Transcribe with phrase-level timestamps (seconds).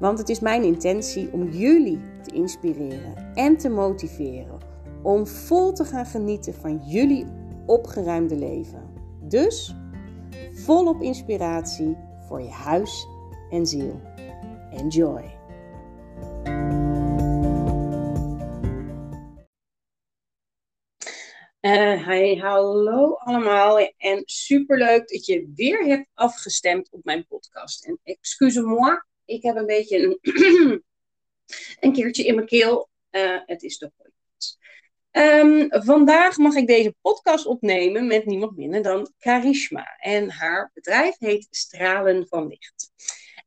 [0.00, 4.58] Want het is mijn intentie om jullie te inspireren en te motiveren
[5.02, 7.26] om vol te gaan genieten van jullie
[7.66, 8.92] opgeruimde leven.
[9.22, 9.74] Dus
[10.52, 11.96] volop inspiratie
[12.28, 13.06] voor je huis
[13.50, 14.00] en ziel.
[14.70, 15.38] Enjoy!
[21.60, 27.84] Uh, hi, hallo allemaal en superleuk dat je weer hebt afgestemd op mijn podcast.
[27.84, 30.18] En excuse-moi, ik heb een beetje
[31.80, 32.88] een, keertje in mijn keel.
[33.10, 34.08] Uh, het is toch goed.
[35.12, 39.96] Um, vandaag mag ik deze podcast opnemen met niemand minder dan Karishma.
[39.98, 42.92] En haar bedrijf heet Stralen van Licht.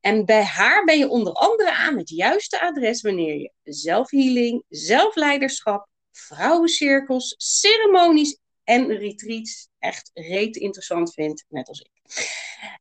[0.01, 5.87] En bij haar ben je onder andere aan het juiste adres wanneer je zelfhealing, zelfleiderschap,
[6.11, 11.92] vrouwencirkels, ceremonies en retreats echt reet interessant vindt, net als ik.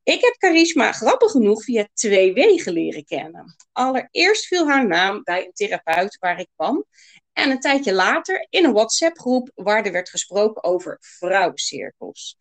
[0.02, 3.56] Ik heb Charisma grappig genoeg via twee wegen leren kennen.
[3.72, 6.84] Allereerst viel haar naam bij een therapeut waar ik kwam.
[7.32, 12.36] En een tijdje later in een WhatsApp-groep waar er werd gesproken over vrouwencirkels.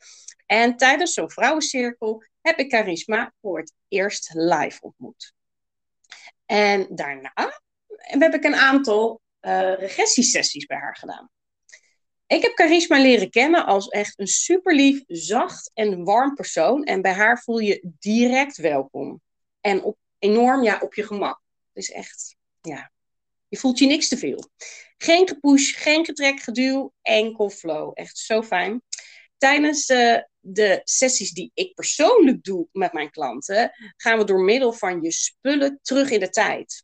[0.46, 5.34] En tijdens zo'n vrouwencirkel heb ik Charisma voor het eerst live ontmoet.
[6.46, 7.62] En daarna
[7.96, 11.30] heb ik een aantal uh, regressiesessies bij haar gedaan.
[12.32, 16.84] Ik heb Charisma leren kennen als echt een superlief, zacht en warm persoon.
[16.84, 19.22] En bij haar voel je direct welkom.
[19.62, 21.42] En op, enorm ja, op je gemak.
[21.74, 22.92] Het is echt, ja,
[23.48, 24.50] je voelt je niks te veel.
[24.98, 27.92] Geen gepush, geen getrek, geduw, enkel flow.
[27.94, 28.82] Echt zo fijn.
[29.38, 34.74] Tijdens uh, de sessies die ik persoonlijk doe met mijn klanten, gaan we door middel
[34.74, 36.84] van je spullen terug in de tijd.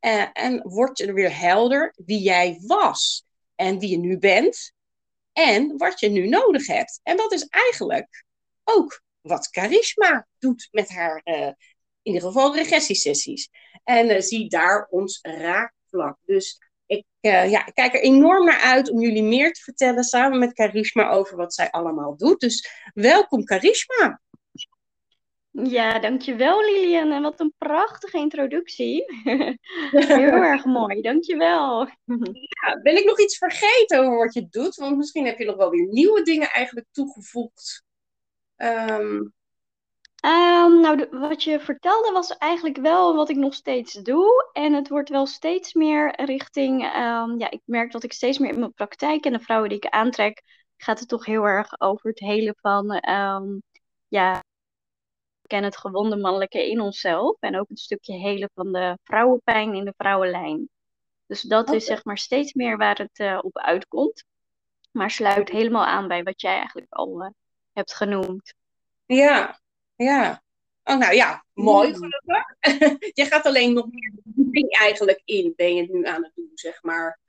[0.00, 3.24] Uh, en word je er weer helder wie jij was
[3.54, 4.72] en wie je nu bent
[5.32, 7.00] en wat je nu nodig hebt.
[7.02, 8.24] En dat is eigenlijk
[8.64, 11.54] ook wat Charisma doet met haar, uh, in
[12.02, 13.48] ieder geval regressiesessies.
[13.84, 16.18] En uh, zie daar ons raakvlak.
[16.24, 20.04] Dus ik, uh, ja, ik kijk er enorm naar uit om jullie meer te vertellen
[20.04, 22.40] samen met Charisma over wat zij allemaal doet.
[22.40, 24.20] Dus welkom Charisma.
[25.62, 27.12] Ja, dankjewel Lilian.
[27.12, 29.04] En wat een prachtige introductie.
[29.90, 31.86] Heel erg mooi, dankjewel.
[32.32, 34.76] Ja, ben ik nog iets vergeten over wat je doet?
[34.76, 37.84] Want misschien heb je nog wel weer nieuwe dingen eigenlijk toegevoegd.
[38.56, 39.32] Um...
[40.24, 44.50] Um, nou, wat je vertelde was eigenlijk wel wat ik nog steeds doe.
[44.52, 46.82] En het wordt wel steeds meer richting.
[46.82, 49.78] Um, ja, ik merk dat ik steeds meer in mijn praktijk en de vrouwen die
[49.78, 50.42] ik aantrek,
[50.76, 53.00] gaat het toch heel erg over het hele van.
[54.08, 54.42] ja,
[55.46, 57.36] ken het gewonde mannelijke in onszelf.
[57.40, 60.68] En ook een stukje helen van de vrouwenpijn in de vrouwenlijn.
[61.26, 64.24] Dus dat is zeg maar steeds meer waar het uh, op uitkomt.
[64.90, 67.28] Maar sluit helemaal aan bij wat jij eigenlijk al uh,
[67.72, 68.54] hebt genoemd.
[69.06, 69.60] Ja,
[69.94, 70.42] ja.
[70.84, 71.94] Oh, nou ja, mooi mm.
[71.94, 72.46] gelukkig.
[73.20, 76.50] je gaat alleen nog meer ding eigenlijk in, ben je het nu aan het doen,
[76.54, 77.20] zeg maar.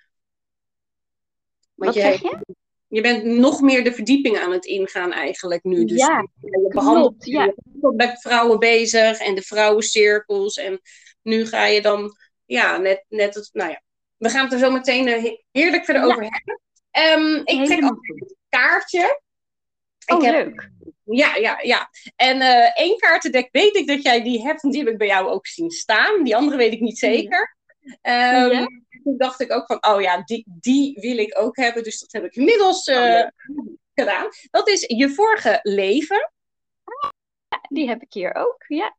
[1.73, 2.55] Want wat zeg je?
[2.95, 5.85] Je bent nog meer de verdieping aan het ingaan eigenlijk nu.
[5.85, 7.53] Dus ja, je behandelt ja.
[7.95, 10.57] met vrouwen bezig en de vrouwencirkels.
[10.57, 10.81] En
[11.21, 13.81] nu ga je dan, ja, net, net het, nou ja,
[14.17, 16.61] we gaan het er zo meteen uh, heerlijk verder over hebben.
[17.23, 19.21] Um, ik trek ook een kaartje.
[20.05, 20.69] Oh, ik heb, leuk.
[21.03, 21.89] Ja, ja, ja.
[22.15, 25.07] En uh, één kaartendek weet ik dat jij die hebt, en die heb ik bij
[25.07, 26.23] jou ook zien staan.
[26.23, 27.57] Die andere weet ik niet zeker.
[28.01, 31.83] Um, toen dacht ik ook van, oh ja, die, die wil ik ook hebben.
[31.83, 33.27] Dus dat heb ik inmiddels uh,
[33.93, 34.27] gedaan.
[34.51, 36.31] Dat is je vorige leven.
[37.47, 38.95] Ja, die heb ik hier ook, ja.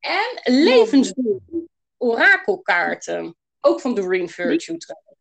[0.00, 1.42] En levensdoel,
[1.96, 3.36] orakelkaarten.
[3.60, 5.18] Ook van Doreen Virtue trouwens.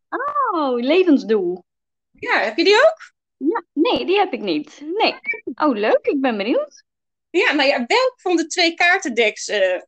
[0.52, 1.64] Oh, levensdoel.
[2.12, 3.14] Ja, heb je die ook?
[3.38, 4.82] Ja, nee, die heb ik niet.
[4.82, 5.16] Nee.
[5.56, 6.84] Oh, leuk, ik ben benieuwd.
[7.30, 9.82] Ja, nou ja, welk van de twee kaartendeks uh,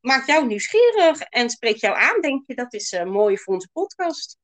[0.00, 2.20] maakt jou nieuwsgierig en spreekt jou aan?
[2.20, 4.38] Denk je dat is uh, mooi voor onze podcast?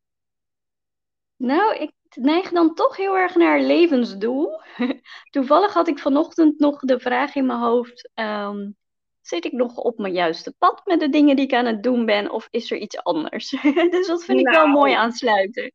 [1.36, 4.60] Nou, ik neig dan toch heel erg naar levensdoel.
[5.30, 8.76] Toevallig had ik vanochtend nog de vraag in mijn hoofd: um,
[9.20, 12.06] zit ik nog op mijn juiste pad met de dingen die ik aan het doen
[12.06, 13.50] ben, of is er iets anders?
[13.90, 14.68] dus dat vind ik wel nou.
[14.68, 15.72] mooi aansluiten.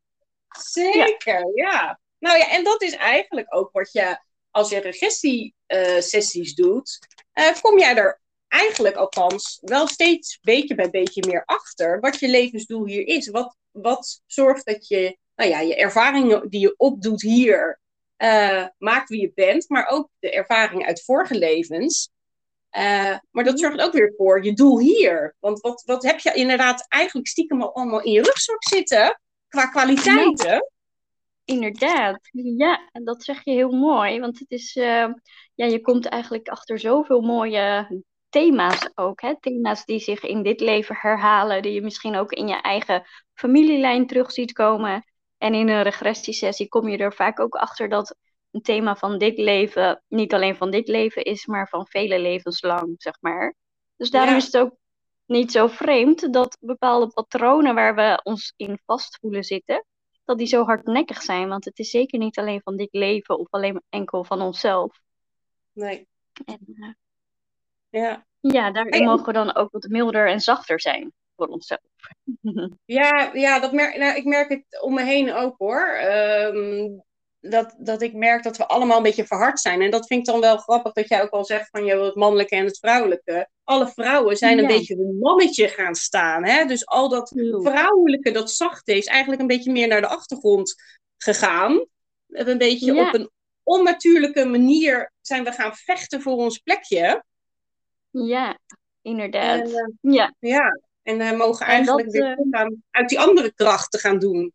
[0.58, 1.64] Zeker, ja.
[1.72, 2.00] ja.
[2.20, 4.20] Nou ja, en dat is eigenlijk ook wat je,
[4.52, 7.00] als je regressie-sessies uh, doet,
[7.34, 12.28] uh, kom jij er eigenlijk althans wel steeds beetje bij beetje meer achter wat je
[12.28, 13.30] levensdoel hier is.
[13.30, 17.80] Wat, wat zorgt dat je, nou ja, je ervaringen die je opdoet hier,
[18.18, 22.10] uh, maakt wie je bent, maar ook de ervaringen uit vorige levens.
[22.78, 25.36] Uh, maar dat zorgt ook weer voor je doel hier.
[25.40, 29.66] Want wat, wat heb je inderdaad eigenlijk stiekem al allemaal in je rugzak zitten qua
[29.66, 30.72] kwaliteiten?
[31.46, 34.20] Inderdaad, ja, en dat zeg je heel mooi.
[34.20, 35.08] Want het is, uh,
[35.56, 37.88] ja, je komt eigenlijk achter zoveel mooie
[38.30, 39.22] thema's ook.
[39.22, 39.40] Hè?
[39.40, 43.04] Thema's die zich in dit leven herhalen, die je misschien ook in je eigen
[43.34, 45.04] familielijn terug ziet komen.
[45.38, 48.16] En in een regressiesessie kom je er vaak ook achter dat
[48.52, 52.62] een thema van dit leven niet alleen van dit leven is, maar van vele levens
[52.62, 53.56] lang, zeg maar.
[53.96, 54.76] Dus daarom is het ook
[55.26, 59.86] niet zo vreemd dat bepaalde patronen waar we ons in vast voelen zitten,
[60.24, 61.48] dat die zo hardnekkig zijn.
[61.48, 65.00] Want het is zeker niet alleen van dit leven of alleen enkel van onszelf.
[65.72, 66.08] Nee.
[66.46, 66.90] En, uh,
[67.90, 68.28] ja.
[68.40, 71.80] Ja, daarin mogen we dan ook wat milder en zachter zijn voor onszelf.
[72.86, 76.00] ja, ja dat merk, nou, ik merk het om me heen ook hoor.
[76.54, 77.04] Um,
[77.42, 79.82] dat, dat ik merk dat we allemaal een beetje verhard zijn.
[79.82, 82.16] En dat vind ik dan wel grappig dat jij ook al zegt van je het
[82.16, 83.50] mannelijke en het vrouwelijke.
[83.64, 86.46] Alle vrouwen zijn een beetje een mannetje gaan staan.
[86.46, 86.66] Hè?
[86.66, 87.34] Dus al dat
[87.64, 90.76] vrouwelijke, dat zachte, is eigenlijk een beetje meer naar de achtergrond
[91.18, 91.86] gegaan.
[92.28, 93.30] Een beetje op een
[93.64, 97.24] onnatuurlijke manier zijn we gaan vechten voor ons plekje.
[98.12, 98.58] Ja,
[99.02, 99.60] inderdaad.
[99.60, 99.68] En,
[100.02, 100.34] uh, ja.
[100.40, 102.68] ja, en uh, mogen eigenlijk dat, weer uh...
[102.92, 104.54] uit die andere krachten gaan doen.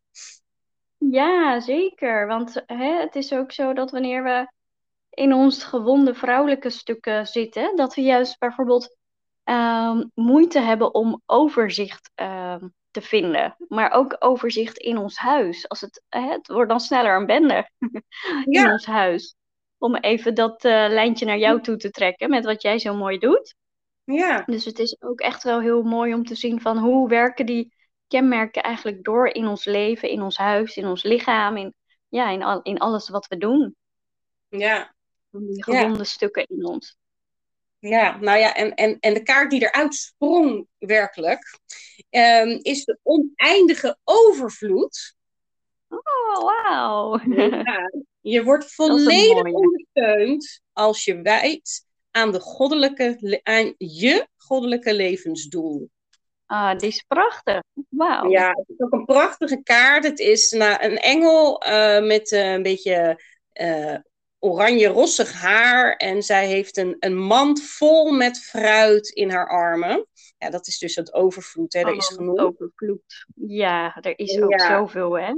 [0.98, 2.26] Ja, zeker.
[2.26, 4.52] Want hè, het is ook zo dat wanneer we
[5.10, 8.96] in ons gewonde vrouwelijke stukken zitten, dat we juist bijvoorbeeld
[9.44, 13.56] um, moeite hebben om overzicht um, te vinden.
[13.68, 15.68] Maar ook overzicht in ons huis.
[15.68, 17.70] Als het, hè, het wordt dan sneller een bende
[18.44, 19.36] in ons huis.
[19.84, 23.18] Om even dat uh, lijntje naar jou toe te trekken met wat jij zo mooi
[23.18, 23.54] doet.
[24.04, 24.42] Ja.
[24.46, 27.74] Dus het is ook echt wel heel mooi om te zien van hoe werken die
[28.08, 31.74] kenmerken eigenlijk door in ons leven, in ons huis, in ons lichaam, in,
[32.08, 33.76] ja, in, al, in alles wat we doen.
[34.48, 34.94] Ja.
[35.30, 36.04] Die gewonde ja.
[36.04, 36.96] stukken in ons.
[37.78, 41.58] Ja, nou ja, en, en, en de kaart die eruit sprong werkelijk,
[42.10, 45.14] um, is de oneindige overvloed.
[46.02, 47.20] Oh, wauw.
[47.36, 55.90] Ja, je wordt volledig ondersteund als je wijdt aan, de goddelijke, aan je goddelijke levensdoel.
[56.46, 57.62] Ah, die is prachtig.
[57.88, 58.30] Wauw.
[58.30, 60.04] Ja, het is ook een prachtige kaart.
[60.04, 63.22] Het is nou, een engel uh, met uh, een beetje
[63.60, 63.96] uh,
[64.38, 65.96] oranje-rossig haar.
[65.96, 70.06] En zij heeft een, een mand vol met fruit in haar armen.
[70.38, 71.72] Ja, dat is dus het overvloed.
[71.72, 71.80] Hè.
[71.80, 72.38] Er oh, is genoeg.
[72.38, 73.26] Overvloed.
[73.34, 74.68] Ja, er is ook ja.
[74.68, 75.34] zoveel, hè?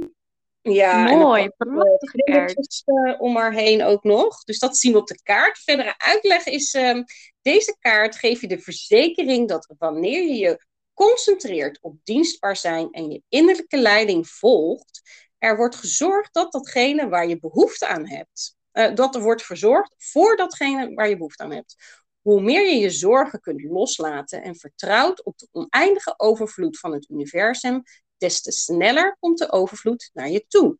[0.73, 2.83] Ja, mooi, prachtige kaart.
[2.85, 4.43] Uh, om haar heen ook nog.
[4.43, 5.59] Dus dat zien we op de kaart.
[5.59, 7.03] Verdere uitleg is: uh,
[7.41, 13.11] deze kaart geeft je de verzekering dat wanneer je je concentreert op dienstbaar zijn en
[13.11, 15.01] je innerlijke leiding volgt,
[15.37, 19.93] er wordt gezorgd dat datgene waar je behoefte aan hebt, uh, dat er wordt verzorgd
[19.97, 21.75] voor datgene waar je behoefte aan hebt.
[22.21, 27.09] Hoe meer je je zorgen kunt loslaten en vertrouwt op de oneindige overvloed van het
[27.09, 27.83] universum,
[28.17, 30.77] des te sneller komt de overvloed naar je toe.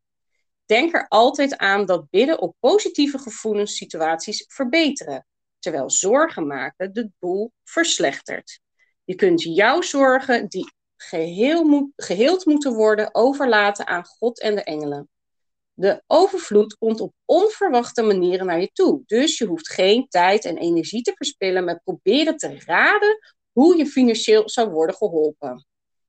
[0.66, 5.26] Denk er altijd aan dat bidden op positieve gevoelens situaties verbeteren,
[5.60, 8.60] terwijl zorgen maken de boel verslechtert.
[9.04, 15.10] Je kunt jouw zorgen, die geheel geheeld moeten worden, overlaten aan God en de engelen.
[15.74, 19.02] De overvloed komt op onverwachte manieren naar je toe.
[19.06, 23.18] Dus je hoeft geen tijd en energie te verspillen met proberen te raden
[23.52, 25.66] hoe je financieel zou worden geholpen.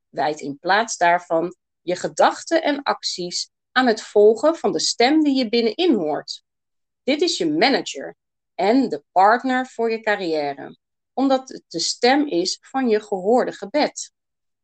[0.09, 5.37] Wijd in plaats daarvan je gedachten en acties aan het volgen van de stem die
[5.37, 6.43] je binnenin hoort.
[7.03, 8.17] Dit is je manager
[8.55, 10.77] en de partner voor je carrière
[11.19, 14.13] omdat het de stem is van je gehoorde gebed.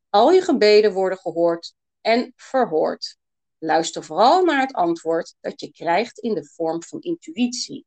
[0.09, 3.17] Al je gebeden worden gehoord en verhoord.
[3.59, 7.87] Luister vooral naar het antwoord dat je krijgt in de vorm van intuïtie.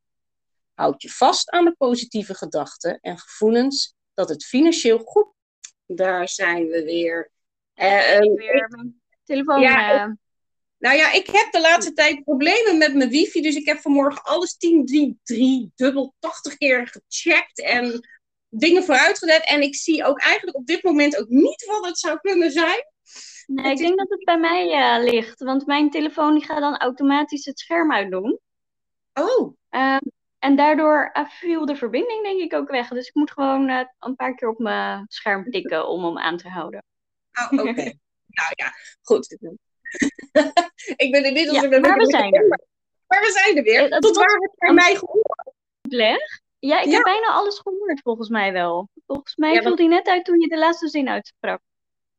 [0.73, 5.33] Houd je vast aan de positieve gedachten en gevoelens dat het financieel goed.
[5.85, 7.31] Daar zijn we weer.
[7.77, 9.61] Uh, weer mijn telefoon.
[9.61, 10.13] Ja, uh...
[10.77, 13.41] Nou ja, ik heb de laatste tijd problemen met mijn wifi.
[13.41, 17.61] Dus ik heb vanmorgen alles 10, 3, 3, dubbel 80 keer gecheckt.
[17.61, 18.07] En
[18.49, 19.45] dingen vooruitgezet.
[19.45, 22.83] En ik zie ook eigenlijk op dit moment ook niet wat het zou kunnen zijn.
[23.45, 25.43] Nee, ik denk dat het bij mij uh, ligt.
[25.43, 28.39] Want mijn telefoon die gaat dan automatisch het scherm uitdoen.
[29.13, 29.55] Oh.
[29.71, 29.97] Uh,
[30.39, 32.87] en daardoor uh, viel de verbinding denk ik ook weg.
[32.87, 33.69] Dus ik moet gewoon
[33.99, 36.83] een paar keer op mijn scherm tikken om hem aan te houden.
[37.41, 37.69] Oh, oké.
[37.69, 37.99] Okay.
[38.39, 39.31] nou ja, goed.
[41.03, 41.61] ik ben inmiddels...
[41.61, 42.47] Ja, maar we zijn er.
[43.07, 43.99] Maar we zijn er weer.
[43.99, 45.53] Tot waar het bij mij gehoord?
[45.81, 46.41] Leg?
[46.59, 46.91] Ja, ik ja.
[46.91, 48.89] heb bijna alles gehoord volgens mij wel.
[49.05, 51.61] Volgens mij Ja, viel die net uit toen je de laatste zin uitsprak.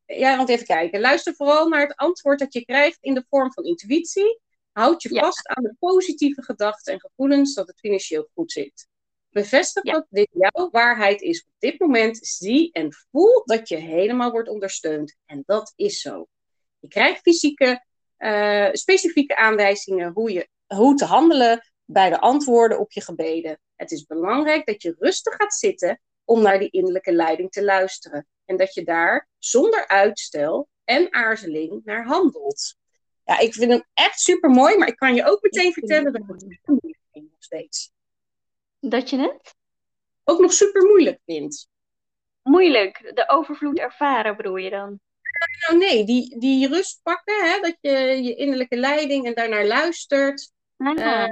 [0.06, 1.00] Ja, want even kijken.
[1.00, 4.40] Luister vooral naar het antwoord dat je krijgt in de vorm van intuïtie.
[4.72, 8.88] Houd je vast aan de positieve gedachten en gevoelens dat het financieel goed zit.
[9.30, 9.92] Bevestig Ja.
[9.92, 12.18] dat dit jouw waarheid is op dit moment.
[12.26, 15.16] Zie en voel dat je helemaal wordt ondersteund.
[15.26, 16.26] En dat is zo.
[16.78, 17.84] Je krijgt fysieke,
[18.16, 23.60] eh, specifieke aanwijzingen hoe, je, hoe te handelen bij de antwoorden op je gebeden.
[23.76, 28.26] Het is belangrijk dat je rustig gaat zitten om naar die innerlijke leiding te luisteren.
[28.44, 32.76] En dat je daar zonder uitstel en aarzeling naar handelt.
[33.24, 36.22] Ja, ik vind hem echt super mooi, maar ik kan je ook meteen vertellen dat
[36.22, 37.92] ik het nog steeds.
[38.80, 39.54] Dat je het
[40.24, 41.68] Ook nog super moeilijk vind.
[42.42, 45.00] moeilijk, de overvloed ervaren bedoel je dan?
[45.66, 47.90] Nou nee, die, die rust pakken, hè, dat je
[48.22, 50.52] je innerlijke leiding en daarnaar luistert.
[50.76, 51.28] Ah,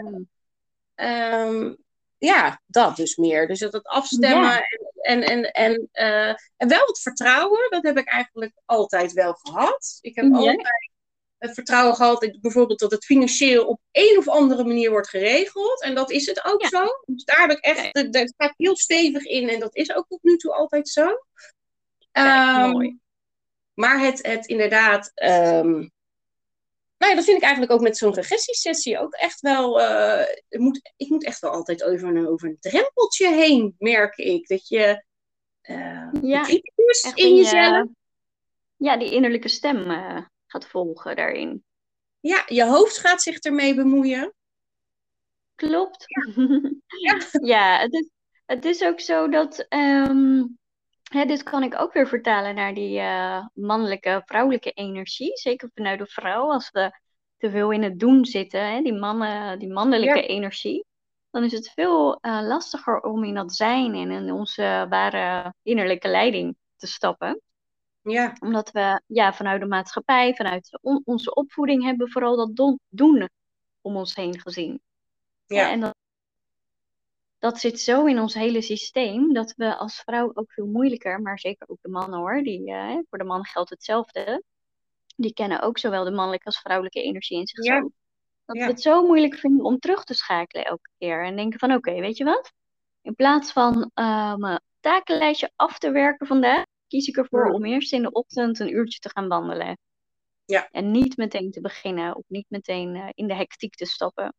[0.95, 1.75] Ehm,
[2.19, 3.47] ja, dat dus meer.
[3.49, 4.63] Dus dat het afstemmen Ja.
[5.01, 9.33] en, en, en, en, eh, en wel het vertrouwen, dat heb ik eigenlijk altijd wel
[9.33, 9.99] gehad.
[10.01, 10.37] Ik heb Ja.
[10.37, 10.91] altijd
[11.39, 15.83] het vertrouwen gehad, bijvoorbeeld dat het financieel op een of andere manier wordt geregeld.
[15.83, 16.69] En dat is het ook Ja.
[16.69, 16.85] zo.
[17.07, 18.13] Dus daar heb ik echt, Kijk.
[18.13, 21.19] daar sta ik heel stevig in en dat is ook tot nu toe altijd zo.
[22.13, 22.99] Ehm, mooi.
[23.75, 25.11] maar het, het inderdaad.
[25.15, 25.71] ehm,
[26.99, 29.81] nou ja, dat vind ik eigenlijk ook met zo'n regressiesessie ook echt wel.
[29.81, 34.17] eh, het moet, ik moet echt wel altijd over een, over een drempeltje heen, merk
[34.17, 34.49] ik.
[34.49, 35.05] Dat je.
[35.61, 36.63] eh Ja, in
[37.15, 37.85] in jezelf.
[37.87, 37.89] je,
[38.77, 41.65] ja, die innerlijke stem eh, gaat volgen daarin.
[42.21, 44.35] Ja, je hoofd gaat zich ermee bemoeien.
[45.55, 46.05] Klopt.
[47.43, 48.11] Ja, het is,
[48.47, 50.43] het is ook zo dat, ehm,
[51.03, 55.37] hè, dit kan ik ook weer vertalen naar die eh, mannelijke, vrouwelijke energie.
[55.39, 57.01] Zeker vanuit de vrouw, als we
[57.37, 60.27] te veel in het doen zitten, hè, die mannen, die mannelijke Ja.
[60.27, 60.85] energie,
[61.31, 66.09] dan is het veel eh, lastiger om in dat zijn en in onze ware innerlijke
[66.09, 67.41] leiding te stappen.
[68.09, 72.81] Ja, Omdat we ja, vanuit de maatschappij, vanuit on- onze opvoeding hebben vooral dat don-
[72.89, 73.29] doen
[73.81, 74.81] om ons heen gezien.
[75.47, 75.95] ja, En dat,
[77.39, 81.39] dat zit zo in ons hele systeem dat we als vrouw ook veel moeilijker, maar
[81.39, 84.43] zeker ook de mannen hoor, die, eh, voor de man geldt hetzelfde.
[85.17, 87.93] Die kennen ook zowel de mannelijke als vrouwelijke energie in zichzelf.
[88.45, 88.65] Dat Ja.
[88.65, 91.25] we het zo moeilijk vinden om terug te schakelen elke keer.
[91.25, 92.53] En denken van oké, weet je wat?
[93.03, 97.93] In plaats van eh, mijn takenlijstje af te werken vandaag, kies ik ervoor om eerst
[97.93, 99.79] in de ochtend een uurtje te gaan wandelen.
[100.45, 100.69] Ja.
[100.71, 104.35] En niet meteen te beginnen of niet meteen eh, in de hectiek te stappen.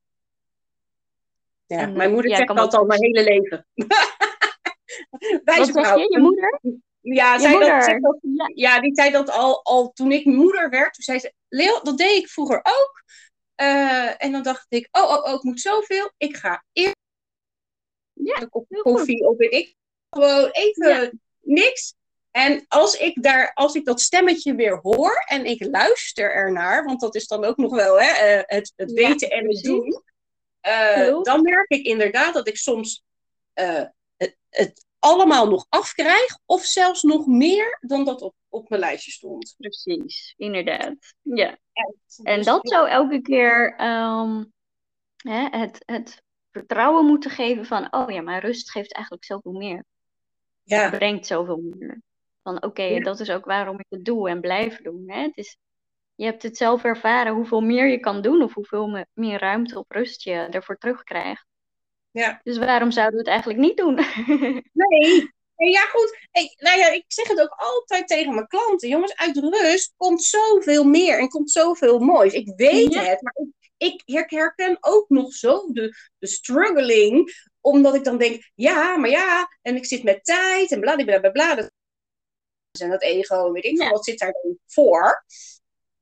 [1.65, 1.77] ja.
[1.77, 3.67] En, Mijn eh, moeder ja, zegt me dat al mijn hele leven.
[5.43, 5.97] Wijze Wat vrouw.
[5.97, 6.59] je, je moeder?
[7.01, 8.51] Ja, zij dat, Ja.
[8.53, 10.93] ja, die zei dat al, al toen ik moeder werd.
[10.93, 13.03] Toen zei ze, Leo, dat deed ik vroeger ook.
[13.55, 16.11] Eh, en dan dacht ik, oh, oh, oh, ik moet zoveel.
[16.17, 16.95] Ik ga eerst
[18.13, 19.75] Ja, een kop koffie of weet ik.
[20.09, 21.95] Gewoon even niks.
[22.37, 26.99] En als ik, daar, als ik dat stemmetje weer hoor en ik luister ernaar, want
[27.01, 30.01] dat is dan ook nog wel hè, eh, het, het Ja, weten en het doen.
[30.61, 33.03] eh, dan merk ik inderdaad dat ik soms
[33.53, 33.83] eh,
[34.17, 39.11] het, het allemaal nog afkrijg, of zelfs nog meer dan dat op, op mijn lijstje
[39.11, 39.55] stond.
[39.57, 40.95] Precies, inderdaad.
[41.21, 41.57] Ja.
[42.23, 44.43] En Dus, dat zou elke keer ehm,
[45.17, 49.85] hè, het, het vertrouwen moeten geven van, oh ja, maar rust geeft eigenlijk zoveel meer.
[50.63, 52.01] Ja, Het brengt zoveel meer.
[52.47, 52.99] Van oké, Ja.
[53.03, 55.03] dat is ook waarom ik het doe en blijf doen.
[55.07, 55.21] Hè?
[55.21, 55.57] Het is,
[56.15, 59.79] je hebt het zelf ervaren hoeveel meer je kan doen of hoeveel me- meer ruimte
[59.79, 61.45] op rust je ervoor terugkrijgt.
[62.11, 62.39] ja.
[62.43, 63.95] Dus waarom zouden we het eigenlijk niet doen?
[64.73, 65.35] Nee.
[65.71, 66.17] Ja, goed.
[66.31, 68.89] Hey, nou ja, ik zeg het ook altijd tegen mijn klanten.
[68.89, 72.33] Jongens, uit rust komt zoveel meer en komt zoveel moois.
[72.33, 73.01] Ik weet Ja.
[73.03, 73.35] het, maar
[73.77, 77.33] ik, ik herken ook nog zo de, de struggling.
[77.61, 81.55] Omdat ik dan denk, ja, maar ja, en ik zit met tijd en bladibladibla.
[81.55, 81.71] Dat
[82.79, 83.83] en dat ego, weet ik Ja.
[83.83, 85.25] veel, wat zit daar dan voor?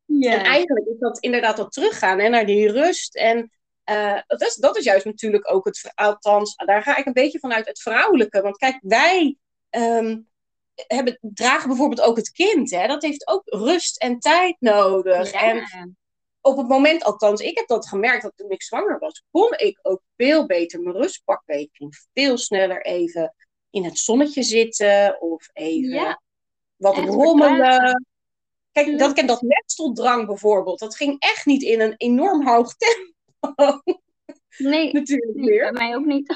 [0.05, 0.31] Ja.
[0.31, 3.15] En eigenlijk is dat inderdaad dat teruggaan hè, naar die rust.
[3.15, 3.51] En
[3.83, 7.39] eh, dat, is, dat is juist natuurlijk ook het, althans, daar ga ik een beetje
[7.39, 8.41] vanuit het vrouwelijke.
[8.41, 9.37] Want kijk, wij
[9.69, 10.19] ehm,
[10.75, 12.71] hebben, dragen bijvoorbeeld ook het kind.
[12.71, 12.87] Hè?
[12.87, 15.31] Dat heeft ook rust en tijd nodig.
[15.31, 15.41] Ja.
[15.41, 15.97] En
[16.41, 19.79] op het moment, althans, ik heb dat gemerkt dat toen ik zwanger was, kon ik
[19.81, 21.59] ook veel beter mijn rust pakken.
[21.59, 23.35] Ik ging veel sneller even
[23.69, 26.21] in het zonnetje zitten of even Ja,
[26.75, 28.05] wat echt rommelen.
[28.71, 33.81] Kijk, dat, dat nesteldrang bijvoorbeeld, dat ging echt niet in een enorm hoog tempo.
[34.57, 36.35] Nee, Natuurlijk nee, bij mij ook niet.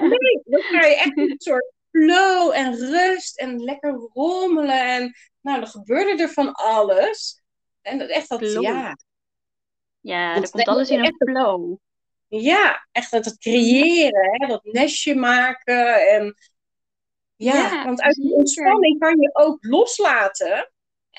[0.00, 4.86] Nee, dan ga je echt een soort flow en rust en lekker rommelen.
[4.86, 7.42] En nou, dan gebeurde er van alles.
[7.82, 8.96] En dat echt dat, ja,
[10.00, 11.76] Ja, Want er komt alles in een flow.
[12.26, 16.08] ja, echt dat, dat creëren, hè, dat nestje maken.
[16.08, 16.34] En
[17.38, 20.72] Ja, want uit die ontspanning kan je ook loslaten.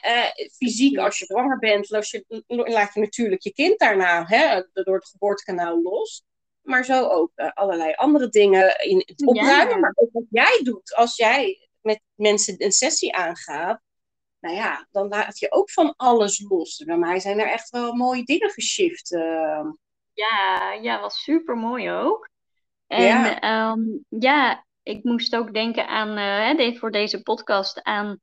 [0.05, 4.63] Uh, fysiek, als je zwanger bent, los je, laat je natuurlijk je kind daarna hè,
[4.73, 6.23] door het geboortekanaal los.
[6.61, 9.73] Maar zo ook uh, allerlei andere dingen in het opruimen.
[9.73, 9.79] Ja.
[9.79, 13.81] Maar ook wat jij doet als jij met mensen een sessie aangaat.
[14.39, 16.83] Nou ja, dan laat je ook van alles los.
[16.85, 19.11] Bij mij zijn er echt wel mooie dingen geshift.
[19.11, 19.65] Uh.
[20.13, 22.29] Ja, ja, was super mooi ook.
[22.87, 23.71] En ja.
[23.71, 26.17] Um, ja, ik moest ook denken aan,
[26.59, 28.19] uh, voor deze podcast, aan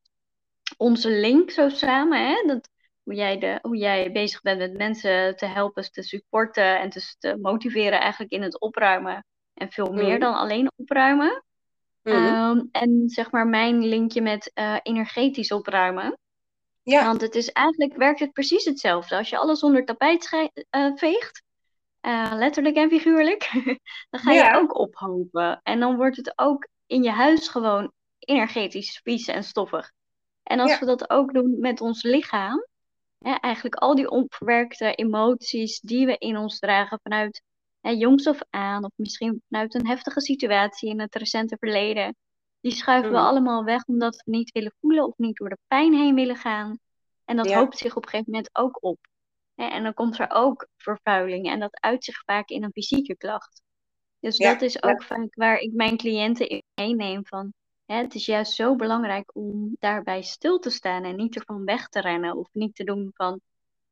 [0.77, 2.27] onze link zo samen.
[2.27, 2.43] Hè?
[2.47, 2.69] Dat,
[3.03, 7.15] hoe, jij de, hoe jij bezig bent met mensen te helpen, te supporten en te,
[7.19, 9.25] te motiveren eigenlijk in het opruimen.
[9.55, 10.21] En veel meer mhm.
[10.21, 11.45] dan alleen opruimen.
[12.03, 16.19] Mm en zeg maar mijn linkje met uh, energetisch opruimen.
[16.83, 17.05] Ja.
[17.05, 19.17] Want het is eigenlijk werkt het precies hetzelfde.
[19.17, 21.43] Als je alles onder tapijt uh, veegt,
[22.07, 23.51] uh, letterlijk en figuurlijk,
[24.11, 25.61] dan ga je ook ophopen.
[25.63, 29.93] En dan wordt het ook in je huis gewoon energetisch vies en stoffig.
[30.43, 32.67] En als we dat ook doen met ons lichaam,
[33.19, 37.43] hè, eigenlijk al die onverwerkte emoties die we in ons dragen vanuit
[37.81, 42.17] hè, jongs af aan, of misschien vanuit een heftige situatie in het recente verleden,
[42.61, 43.25] die schuiven we mm.
[43.25, 46.79] allemaal weg omdat we niet willen voelen of niet door de pijn heen willen gaan.
[47.25, 48.99] En dat hoopt zich op een gegeven moment ook op.
[49.57, 53.63] En dan komt er ook vervuiling en dat uit zich vaak in een fysieke klacht.
[54.21, 57.53] Dus dat is ook vaak waar ik mijn cliënten in meeneem van.
[57.85, 61.89] Hè, het is juist zo belangrijk om daarbij stil te staan en niet ervan weg
[61.89, 63.41] te rennen of niet te doen van,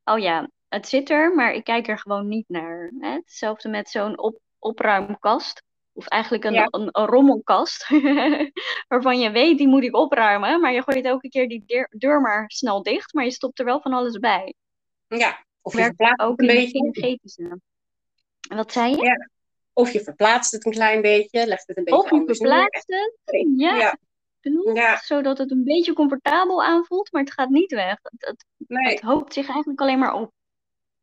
[0.05, 2.93] oh ja, het zit er, maar ik kijk er gewoon niet naar.
[2.99, 3.11] Hè?
[3.11, 5.63] Hetzelfde met zo'n op, opruimkast.
[5.93, 7.89] Of eigenlijk een, een, een, rommelkast.
[8.89, 10.61] waarvan je weet, die moet ik opruimen.
[10.61, 13.15] Maar je gooit elke keer die deur, deur maar snel dicht.
[13.15, 14.55] Maar je stopt er wel van alles bij.
[15.07, 16.79] Ja, of je verplaatst ook een beetje.
[16.79, 17.61] energetische.
[18.49, 19.03] Wat zei je?
[19.03, 19.29] Ja.
[19.73, 23.47] Of je verplaatst het een klein beetje, legt het een beetje Of je verplaatst het,
[23.57, 23.77] ja.
[23.77, 23.99] ja.
[24.75, 24.97] ja.
[24.97, 27.99] Zodat het een beetje comfortabel aanvoelt, maar het gaat niet weg.
[28.03, 28.93] Het, het, nee.
[28.93, 30.33] het hoopt zich eigenlijk alleen maar op.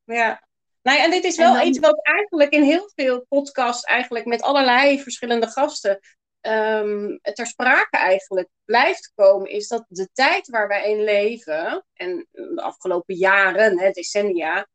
[0.04, 0.48] Ja,
[0.82, 4.42] nou ja, en dit is wel iets wat eigenlijk in heel veel podcasts, eigenlijk met
[4.42, 6.00] allerlei verschillende gasten,
[6.42, 12.28] um, ter sprake eigenlijk blijft komen, is dat de tijd waar wij in leven, en
[12.32, 14.68] de afgelopen jaren, hè, decennia,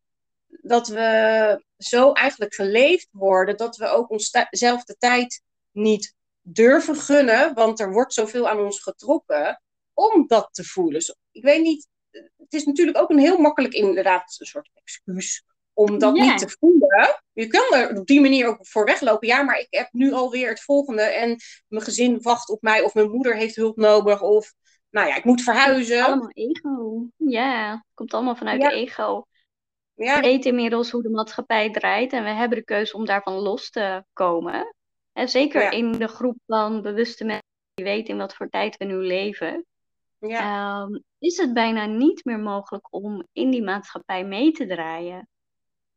[0.47, 7.55] dat we zo eigenlijk geleefd worden dat we ook onszelf de tijd niet durven gunnen,
[7.55, 9.63] want er wordt zoveel aan ons getrokken
[9.95, 11.03] om dat te voelen.
[11.33, 15.45] Ik weet niet, het is natuurlijk ook een heel makkelijk inderdaad een soort excuus
[15.77, 17.23] om dat niet te voelen.
[17.33, 19.29] Je kan er op die manier ook voor weglopen.
[19.29, 21.37] Ja, maar ik heb nu alweer het volgende en
[21.69, 24.55] mijn gezin wacht op mij of mijn moeder heeft hulp nodig of
[24.91, 26.05] nou ja, ik moet verhuizen.
[26.05, 27.07] Allemaal ego.
[27.17, 28.71] Ja, het komt allemaal vanuit ja.
[28.71, 29.27] ego.
[29.95, 30.15] Ja.
[30.15, 33.71] We weten inmiddels hoe de maatschappij draait en we hebben de keuze om daarvan los
[33.71, 34.75] te komen.
[35.13, 38.85] En zeker in de groep van bewuste mensen die weten in wat voor tijd we
[38.85, 39.67] nu leven,
[40.19, 40.85] ja.
[40.85, 45.29] Ehm, is het bijna niet meer mogelijk om in die maatschappij mee te draaien.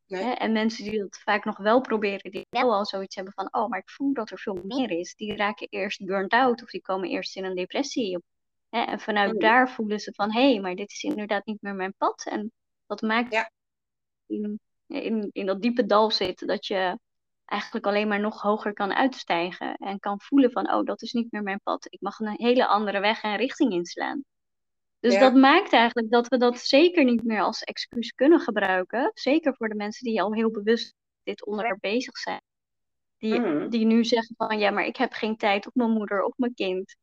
[0.10, 0.34] Nee.
[0.34, 3.68] En mensen die dat vaak nog wel proberen, die wel al zoiets hebben van, oh,
[3.68, 6.82] maar ik voel dat er veel meer is, die raken eerst burnt out of die
[6.82, 8.24] komen eerst in een depressie.
[8.70, 9.40] En vanuit mm.
[9.40, 12.26] daar voelen ze van, hé, hey, maar dit is inderdaad niet meer mijn pad.
[12.26, 12.52] En
[12.86, 13.52] dat maakt ja.
[14.26, 17.00] in, in, in dat diepe dal zit, dat je
[17.46, 21.32] eigenlijk alleen maar nog hoger kan uitstijgen en kan voelen van, oh, dat is niet
[21.32, 21.86] meer mijn pad.
[21.90, 24.24] Ik mag een hele andere weg en richting inslaan.
[25.00, 29.12] Dus dat maakt eigenlijk dat we dat zeker niet meer als excuus kunnen gebruiken.
[29.14, 32.42] Zeker voor de mensen die al heel bewust dit onderwerp bezig zijn.
[33.18, 33.70] Die, mm.
[33.70, 36.54] die nu zeggen van ja, maar ik heb geen tijd op mijn moeder of mijn
[36.54, 36.96] kind.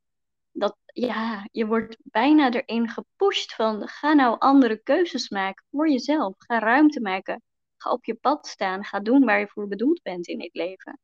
[0.53, 6.35] Dat ja, je wordt bijna erin gepusht van ga nou andere keuzes maken voor jezelf.
[6.39, 7.43] Ga ruimte maken.
[7.77, 8.85] Ga op je pad staan.
[8.85, 10.99] Ga doen waar je voor bedoeld bent in dit leven.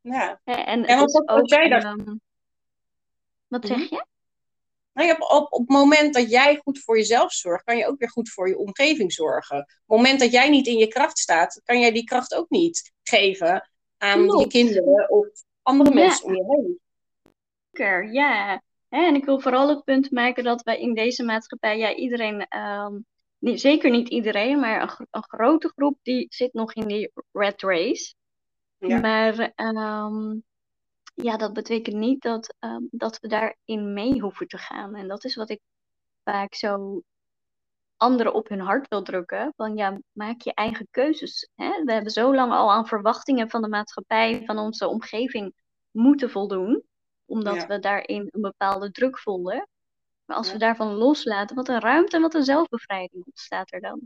[0.00, 0.40] Ja.
[0.44, 2.16] En, en wat, ook, jij dat?
[3.46, 3.94] wat zeg mhm.
[3.94, 4.06] je?
[4.98, 7.98] Nou, op, op, op het moment dat jij goed voor jezelf zorgt, kan je ook
[7.98, 9.58] weer goed voor je omgeving zorgen.
[9.58, 12.50] Op het moment dat jij niet in je kracht staat, kan jij die kracht ook
[12.50, 15.28] niet geven aan je kinderen of
[15.62, 16.80] andere mensen om je heen.
[17.70, 18.62] Zeker, ja.
[18.88, 23.04] En ik wil vooral het punt maken dat wij in deze maatschappij, ja, iedereen, um,
[23.38, 28.14] zeker niet iedereen, maar een, een, grote groep die zit nog in die red race.
[28.78, 29.00] Ja.
[29.00, 30.44] Maar um,
[31.22, 34.94] ja, dat betekent niet dat, um, dat we daarin mee hoeven te gaan.
[34.94, 35.60] En dat is wat ik
[36.24, 37.02] vaak zo
[37.96, 39.52] anderen op hun hart wil drukken.
[39.56, 41.50] Van ja, maak je eigen keuzes.
[41.54, 41.84] Hè?
[41.84, 45.54] We hebben zo lang al aan verwachtingen van de maatschappij, van onze omgeving
[45.90, 46.82] moeten voldoen.
[47.24, 49.68] Omdat we daarin een bepaalde druk vonden.
[50.24, 54.00] Maar als we daarvan loslaten, wat een ruimte en wat een zelfbevrijding ontstaat er dan.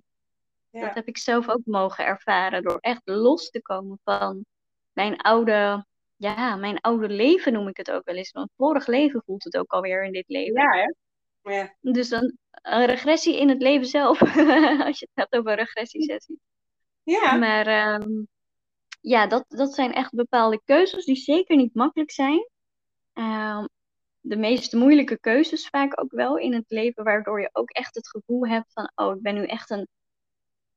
[0.70, 0.80] Ja.
[0.86, 4.44] Dat heb ik zelf ook mogen ervaren door echt los te komen van
[4.92, 5.86] mijn oude
[6.22, 8.30] ja, mijn oude leven noem ik het ook wel eens.
[8.30, 10.62] Want vorig leven voelt het ook alweer in dit leven.
[10.62, 10.92] Ja, hè?
[11.52, 11.74] Ja.
[11.80, 14.20] Dus dan een regressie in het leven zelf,
[14.86, 16.40] als je het hebt over een regressiesessie.
[17.02, 17.36] Ja.
[17.36, 18.24] Maar ehm,
[19.00, 22.48] ja, dat, dat zijn echt bepaalde keuzes die zeker niet makkelijk zijn.
[23.12, 23.64] Ehm,
[24.20, 28.08] de meest moeilijke keuzes vaak ook wel in het leven, waardoor je ook echt het
[28.08, 29.88] gevoel hebt van, oh, ik ben nu echt een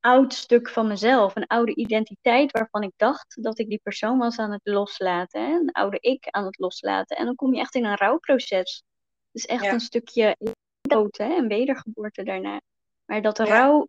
[0.06, 4.38] oud stuk van mezelf, een oude identiteit waarvan ik dacht dat ik die persoon was
[4.38, 5.52] aan het loslaten, hè?
[5.52, 7.18] een oude ik aan het loslaten.
[7.18, 8.84] En dan kom je echt in een rouwproces.
[9.32, 10.38] Dus echt een stukje
[10.82, 11.36] dood hè?
[11.36, 12.62] en wedergeboorte daarna.
[13.06, 13.88] Maar dat, rouw,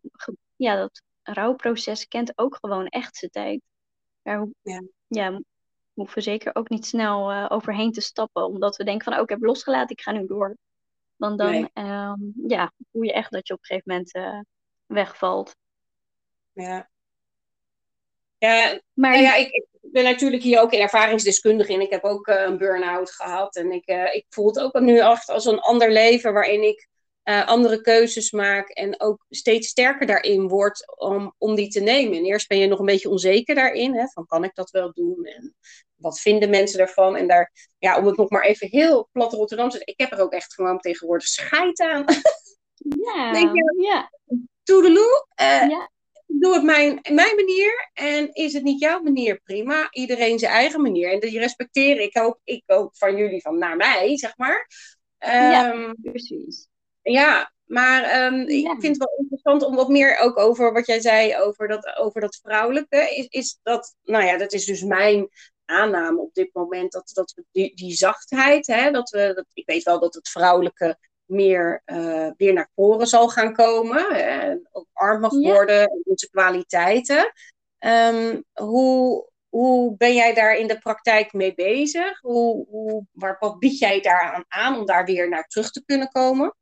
[0.56, 3.60] ja, dat rouwproces kent ook gewoon echt zijn tijd.
[4.22, 4.82] Daar ja.
[5.06, 5.40] ja,
[5.92, 9.22] hoeven we zeker ook niet snel uh, overheen te stappen, omdat we denken van, oh,
[9.22, 10.56] ik heb losgelaten, ik ga nu door.
[11.16, 11.70] Want dan nee.
[11.72, 14.40] Ehm, ja, voel je echt dat je op een gegeven moment uh,
[14.86, 15.54] wegvalt.
[16.56, 16.88] Ja.
[18.38, 21.80] Ja, maar nou ja, ik, ik, ben natuurlijk hier ook ervaringsdeskundige in.
[21.80, 23.56] Ik heb ook uh, een burn-out gehad.
[23.56, 26.88] En ik, uh, ik voel het ook nu echt als een ander leven waarin ik
[27.24, 28.68] uh, andere keuzes maak.
[28.68, 32.18] En ook steeds sterker daarin word om, om die te nemen.
[32.18, 33.94] En eerst ben je nog een beetje onzeker daarin.
[33.94, 35.24] Hè, van kan ik dat wel doen?
[35.24, 35.54] En
[35.94, 37.16] wat vinden mensen daarvan?
[37.16, 39.94] En daar, ja, om het nog maar even heel plat Rotterdam te zeggen.
[39.94, 42.04] Ik heb er ook echt gewoon tegenwoordig scheid aan.
[42.76, 44.10] Ja, Denk je, ja.
[44.62, 45.26] Toedeloe.
[45.36, 45.94] ja
[46.26, 49.90] doe het mijn, mijn manier en is het niet jouw manier, prima.
[49.90, 51.12] Iedereen zijn eigen manier.
[51.12, 54.68] En die respecteer ik ook, ik ook van jullie, van naar mij, zeg maar.
[55.18, 56.68] ja, ehm, precies.
[57.02, 61.00] Ja, maar ehm, ik vind het wel interessant om wat meer ook over wat jij
[61.00, 62.96] zei over dat, over dat vrouwelijke.
[62.96, 65.28] Is, is dat, nou ja, dat is dus mijn
[65.64, 69.66] aanname op dit moment, dat, dat we die, die zachtheid, hè, dat we, dat, ik
[69.66, 74.10] weet wel dat het vrouwelijke meer uh, weer naar voren zal gaan komen.
[74.10, 77.32] En ook arm mag worden en onze kwaliteiten.
[77.78, 82.20] Um, hoe, hoe ben jij daar in de praktijk mee bezig?
[82.20, 86.08] Hoe, hoe, waar, wat bied jij daaraan aan om daar weer naar terug te kunnen
[86.08, 86.54] komen?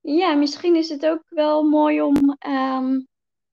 [0.00, 3.06] Ja, misschien is het ook wel mooi om um,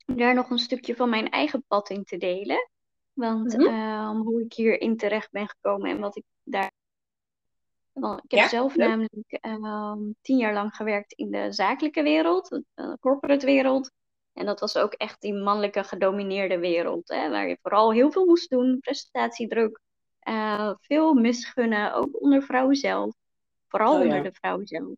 [0.06, 2.70] daar nog een stukje van mijn eigen pad in te delen.
[3.14, 4.10] Want mm -hmm.
[4.10, 6.72] um, hoe ik hierin terecht ben gekomen en wat ik daar
[8.00, 12.64] want ik heb zelf namelijk ehm, tien jaar lang gewerkt in de zakelijke wereld, de
[12.76, 13.92] uh, corporate wereld.
[14.34, 18.26] En dat was ook echt die mannelijke gedomineerde wereld, hè, waar je vooral heel veel
[18.26, 19.80] moest doen, prestatiedruk,
[20.24, 23.16] uh, veel misgunnen, ook onder vrouwen zelf.
[23.68, 24.94] Vooral oh, onder de vrouwen zelf.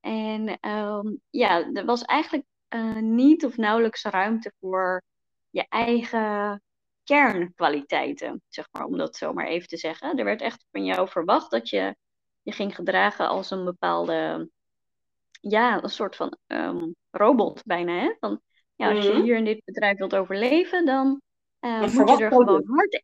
[0.00, 5.02] En um, ja, er was eigenlijk uh, niet of nauwelijks ruimte voor
[5.50, 6.62] je eigen
[7.04, 10.18] kernkwaliteiten, zeg maar, om dat zo maar even te zeggen.
[10.18, 11.96] Er werd echt van jou verwacht dat je
[12.48, 14.50] je ging gedragen als een bepaalde,
[15.40, 17.92] ja, een soort van um, robot bijna.
[17.92, 18.14] Hè?
[18.20, 18.40] Van,
[18.74, 19.22] ja, als je mhm.
[19.22, 21.20] hier in dit bedrijf wilt overleven, dan
[21.60, 23.02] uh, moet je er gewoon hard,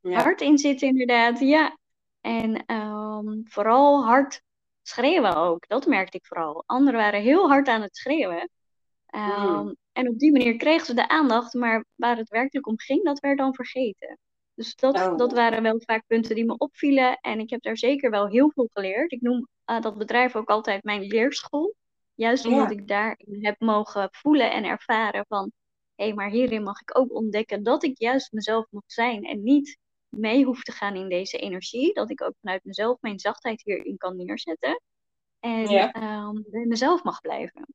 [0.00, 0.22] ja.
[0.22, 1.38] hard in zitten, inderdaad.
[1.38, 1.78] Ja.
[2.20, 4.42] En um, vooral hard
[4.82, 5.68] schreeuwen ook.
[5.68, 6.62] Dat merkte ik vooral.
[6.66, 8.50] Anderen waren heel hard aan het schreeuwen.
[9.14, 13.04] Um, En op die manier kregen ze de aandacht, maar waar het werkelijk om ging,
[13.04, 14.18] dat werd dan vergeten.
[14.60, 15.16] Dus dat, oh.
[15.16, 17.18] dat waren wel vaak punten die me opvielen.
[17.20, 19.12] En ik heb daar zeker wel heel veel geleerd.
[19.12, 21.74] Ik noem uh, dat bedrijf ook altijd mijn leerschool.
[22.14, 25.52] Juist omdat ik daarin heb mogen voelen en ervaren van...
[25.94, 29.24] hé, hey, maar hierin mag ik ook ontdekken dat ik juist mezelf mag zijn.
[29.24, 31.94] En niet mee hoef te gaan in deze energie.
[31.94, 34.80] Dat ik ook vanuit mezelf mijn zachtheid hierin kan neerzetten.
[35.38, 35.94] En ja.
[36.28, 37.74] um, bij mezelf mag blijven.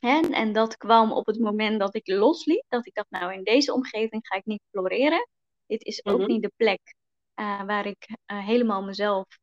[0.00, 2.64] En, en dat kwam op het moment dat ik losliet.
[2.68, 5.28] Dat ik dacht, nou in deze omgeving ga ik niet floreren.
[5.66, 6.30] Dit is ook mhm.
[6.30, 6.94] niet de plek
[7.34, 9.38] uh, waar ik uh, helemaal mezelf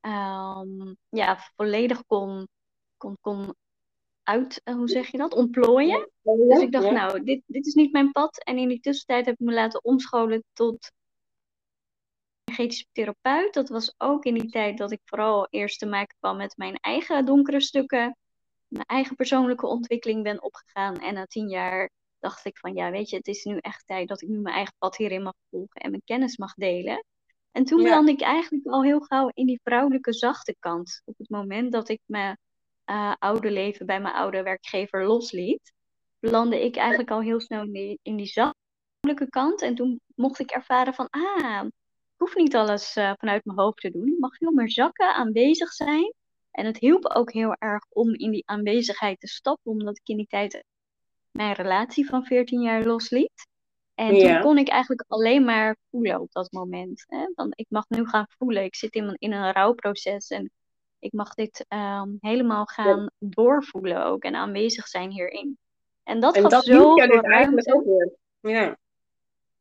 [0.00, 2.48] um, ja, volledig kon,
[2.96, 3.54] kon, kon
[4.22, 6.08] uit, uh, hoe zeg je dat, ontplooien.
[6.22, 6.90] Ja, dus ik dacht, ja.
[6.90, 8.44] nou, dit, dit is niet mijn pad.
[8.44, 10.92] En in die tussentijd heb ik me laten omscholen tot
[12.44, 13.54] energetische therapeut.
[13.54, 16.76] Dat was ook in die tijd dat ik vooral eerst te maken kwam met mijn
[16.76, 18.16] eigen donkere stukken.
[18.68, 21.00] Mijn eigen persoonlijke ontwikkeling ben opgegaan.
[21.00, 24.08] En na tien jaar dacht ik van ja, weet je, het is nu echt tijd
[24.08, 27.04] dat ik nu mijn eigen pad hierin mag volgen en mijn kennis mag delen.
[27.52, 28.06] En toen ja.
[28.06, 31.02] ik eigenlijk al heel gauw in die vrouwelijke zachte kant.
[31.04, 32.38] Op het moment dat ik mijn
[32.86, 35.72] uh, oude leven bij mijn oude werkgever losliet,
[36.18, 39.62] landde ik eigenlijk al heel snel in die, in die zachte kant.
[39.62, 43.80] En toen mocht ik ervaren van, ah, ik hoef niet alles uh, vanuit mijn hoofd
[43.80, 44.08] te doen.
[44.08, 46.14] Ik mag veel meer zakken, aanwezig zijn.
[46.50, 50.16] En het hielp ook heel erg om in die aanwezigheid te stappen, omdat ik in
[50.16, 50.64] die tijd
[51.30, 53.48] mijn relatie van 14 jaar losliet.
[53.94, 57.04] En toen kon ik eigenlijk alleen maar voelen op dat moment.
[57.06, 57.32] Hè?
[57.34, 58.64] Want ik mag nu gaan voelen.
[58.64, 60.50] Ik zit in, in een rouwproces en
[60.98, 63.10] ik mag dit um, helemaal gaan ja.
[63.18, 65.58] doorvoelen ook en aanwezig zijn hierin.
[66.02, 68.16] En dat en gaf dat zo dus eigenlijk ook weer.
[68.40, 68.78] Ja.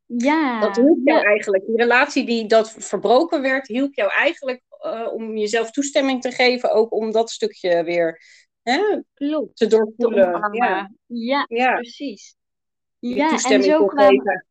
[0.06, 0.60] Ja.
[0.60, 1.26] Dat hielp jou ja.
[1.26, 1.66] eigenlijk.
[1.66, 6.72] Die relatie die dat verbroken werd, hielp jou eigenlijk uh, om jezelf toestemming te geven,
[6.72, 8.22] ook om dat stukje weer
[8.70, 9.56] hè, Klopt.
[9.58, 10.54] te doorvoelen.
[10.54, 11.74] Ja, Ja, ja.
[11.76, 12.36] precies.
[13.00, 14.46] Die Ja, en zo kwamen.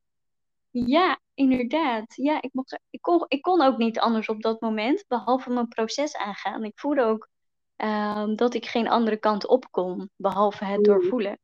[0.70, 2.14] Ja, inderdaad.
[2.16, 5.68] Ja, ik, mocht, ik, kon, ik kon ook niet anders op dat moment, behalve mijn
[5.68, 6.64] proces aangaan.
[6.64, 7.28] Ik voelde ook
[7.76, 11.38] ehm, dat ik geen andere kant op kon, behalve het Mm, doorvoelen.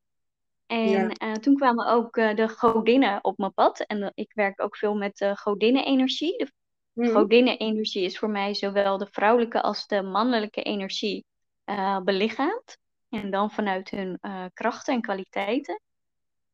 [0.66, 0.74] Ja.
[0.76, 3.80] En eh, toen kwamen ook eh, de godinnen op mijn pad.
[3.80, 6.36] En eh, ik werk ook veel met de godinnenenergie.
[6.36, 6.50] De
[6.92, 11.24] Mm, godinnenenergie is voor mij zowel de vrouwelijke als de mannelijke energie
[11.64, 12.78] eh belichaamd.
[13.08, 15.80] En dan vanuit hun eh, krachten en kwaliteiten.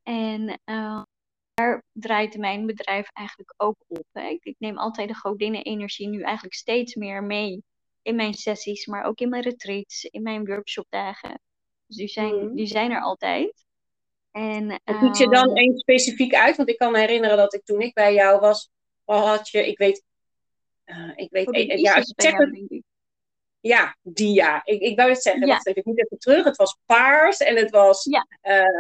[0.02, 1.02] En eh,
[1.54, 4.04] daar draait mijn bedrijf eigenlijk ook op.
[4.12, 4.28] Hè.
[4.28, 7.62] Ik, ik neem altijd de godinnenenergie nu eigenlijk steeds meer mee
[8.02, 11.40] in mijn sessies, maar ook in mijn retreats, in mijn workshopdagen.
[11.86, 12.54] Dus die zijn, mm.
[12.54, 13.64] die zijn er altijd.
[14.30, 16.56] En En kies je dan ehm, één specifiek uit?
[16.56, 18.70] Want ik kan me herinneren dat ik toen ik bij jou was,
[19.04, 20.04] al had je, ik weet,
[21.14, 22.82] ik weet, ja, zeg jou, het.
[23.60, 24.60] Ja, die ja.
[24.64, 26.44] Ik, ik wou het zeggen, Ja, wacht even, ik moet even terug.
[26.44, 28.26] Het was paars en het was, ja,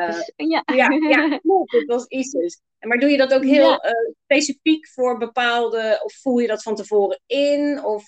[0.06, 0.62] dus, ja.
[0.74, 0.88] ja,
[1.66, 2.60] het was Isis.
[2.80, 6.62] Maar doe je dat ook heel Ja, eh, specifiek voor bepaalde, of voel je dat
[6.62, 7.84] van tevoren in?
[7.84, 8.04] Of,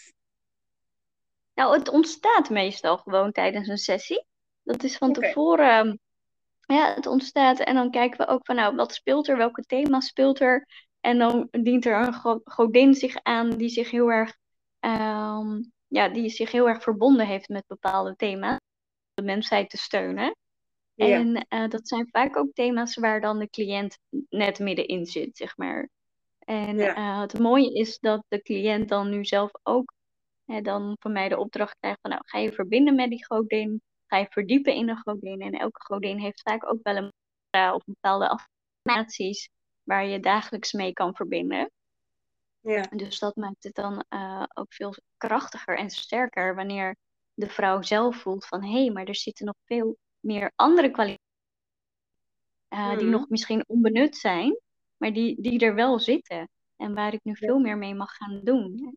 [1.54, 4.24] nou, het ontstaat meestal gewoon tijdens een sessie.
[4.62, 6.00] Dat is van tevoren,
[6.66, 10.00] ja, het ontstaat en dan kijken we ook van, nou, wat speelt er, welke thema
[10.00, 10.66] speelt er?
[11.00, 14.37] En dan dient er een go- godin zich aan die zich heel erg,
[14.80, 15.61] ehm,
[15.92, 18.59] ja, die zich heel erg verbonden heeft met bepaalde thema's, om
[19.14, 20.37] de mensheid te steunen.
[20.94, 25.37] ja, En eh, dat zijn vaak ook thema's waar dan de cliënt net middenin zit,
[25.37, 25.88] zeg maar.
[26.38, 29.92] En ja, eh, het mooie is dat de cliënt dan nu zelf ook
[30.44, 33.83] hè, dan van mij de opdracht krijgt van nou, ga je verbinden met die godin,
[34.07, 35.40] ga je verdiepen in de godin.
[35.40, 37.12] En elke godin heeft vaak ook wel een
[37.74, 39.48] of bepaalde affirmaties
[39.83, 41.70] waar je dagelijks mee kan verbinden.
[42.62, 46.96] Ja, Dus dat maakt het dan eh, ook veel krachtiger en sterker wanneer
[47.35, 51.31] de vrouw zelf voelt van hé, hey, maar er zitten nog veel meer andere kwaliteiten
[52.72, 54.59] eh, die mm, nog misschien onbenut zijn,
[54.96, 56.48] maar die, die er wel zitten.
[56.77, 58.96] En waar ik nu veel meer mee mag gaan doen.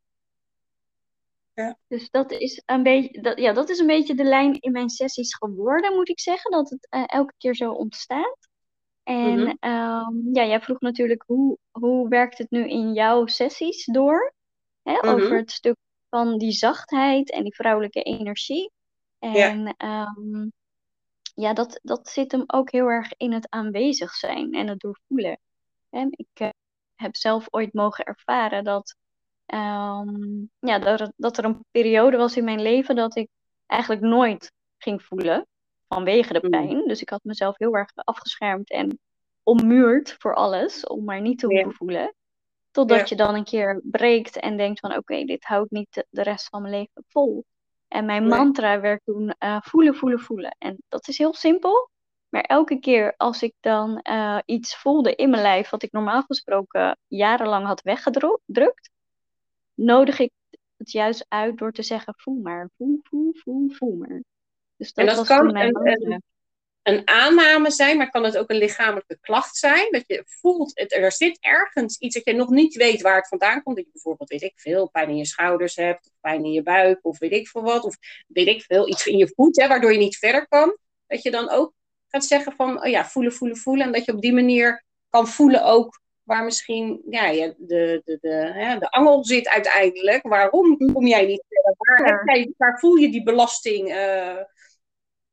[1.54, 4.71] ja, Dus dat is een beetje, dat, ja, dat is een beetje de lijn in
[4.71, 6.51] mijn sessies geworden, moet ik zeggen.
[6.51, 8.49] Dat het eh, elke keer zo ontstaat.
[9.05, 13.85] En mhm, ehm, ja, jij vroeg natuurlijk hoe, hoe werkt het nu in jouw sessies
[13.85, 14.33] door?
[14.83, 15.75] Hè, over mhm, het stuk
[16.09, 18.71] van die zachtheid en die vrouwelijke energie.
[19.19, 20.49] ja, En ehm,
[21.35, 25.39] ja, dat, dat zit hem ook heel erg in het aanwezig zijn en het doorvoelen.
[25.89, 26.49] Hè, ik eh,
[26.95, 28.95] heb zelf ooit mogen ervaren dat,
[29.45, 33.29] ehm, ja, dat, dat er een periode was in mijn leven dat ik
[33.65, 35.47] eigenlijk nooit ging voelen
[35.95, 36.88] vanwege de mm, pijn.
[36.88, 38.99] Dus ik had mezelf heel erg afgeschermd en
[39.43, 42.15] ommuurd voor alles, om maar niet te ja, hoeven voelen.
[42.71, 46.05] Totdat ja, je dan een keer breekt en denkt van oké, dit houdt niet de,
[46.10, 47.45] de rest van mijn leven vol.
[47.88, 50.55] En mijn nee, mantra werd toen eh, voelen, voelen, voelen.
[50.58, 51.89] En dat is heel simpel.
[52.29, 56.21] Maar elke keer als ik dan eh, iets voelde in mijn lijf wat ik normaal
[56.21, 58.89] gesproken jarenlang had weggedrukt,
[59.73, 60.31] nodig ik
[60.77, 64.23] het juist uit door te zeggen voel maar, voel, voel, voel, voel maar.
[64.77, 66.23] Dus En dat kan een, een,
[66.85, 69.91] een aanname zijn, maar kan het ook een lichamelijke klacht zijn?
[69.91, 73.27] Dat je voelt, het, er zit ergens iets dat je nog niet weet waar het
[73.27, 73.75] vandaan komt.
[73.75, 76.63] Dat je bijvoorbeeld, weet ik veel, pijn in je schouders hebt, of pijn in je
[76.63, 77.83] buik, of weet ik veel wat.
[77.83, 77.95] Of
[78.27, 80.77] weet ik veel, iets in je voet, hè, waardoor je niet verder kan.
[81.07, 81.73] Dat je dan ook
[82.07, 83.85] gaat zeggen van, oh ja, voelen, voelen, voelen.
[83.85, 88.51] En dat je op die manier kan voelen ook waar misschien ja, de, de, de,
[88.53, 90.27] hè, de angel zit uiteindelijk.
[90.27, 91.75] Waarom kom jij niet verder?
[91.77, 93.91] Waar, jij, waar voel je die belasting?
[93.91, 94.38] eh,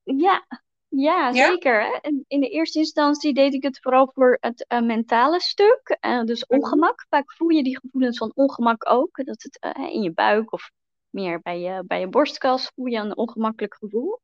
[0.02, 0.46] Ja,
[0.88, 1.80] ja, zeker.
[1.82, 1.96] Hè.
[2.00, 5.96] En in de eerste instantie deed ik het vooral voor het eh, mentale stuk.
[6.00, 6.60] eh, dus Mhm.
[6.60, 7.06] ongemak.
[7.08, 9.24] Vaak voel je die gevoelens van ongemak ook.
[9.24, 10.70] Dat het eh, in je buik of
[11.10, 14.20] meer bij je, bij je borstkas voel je een ongemakkelijk gevoel.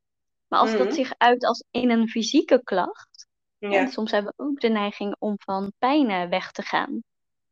[0.48, 0.94] Maar als dat Mhm.
[0.94, 3.26] zich uit als in een fysieke klacht.
[3.58, 7.02] En Ja, soms hebben we ook de neiging om van pijnen weg te gaan.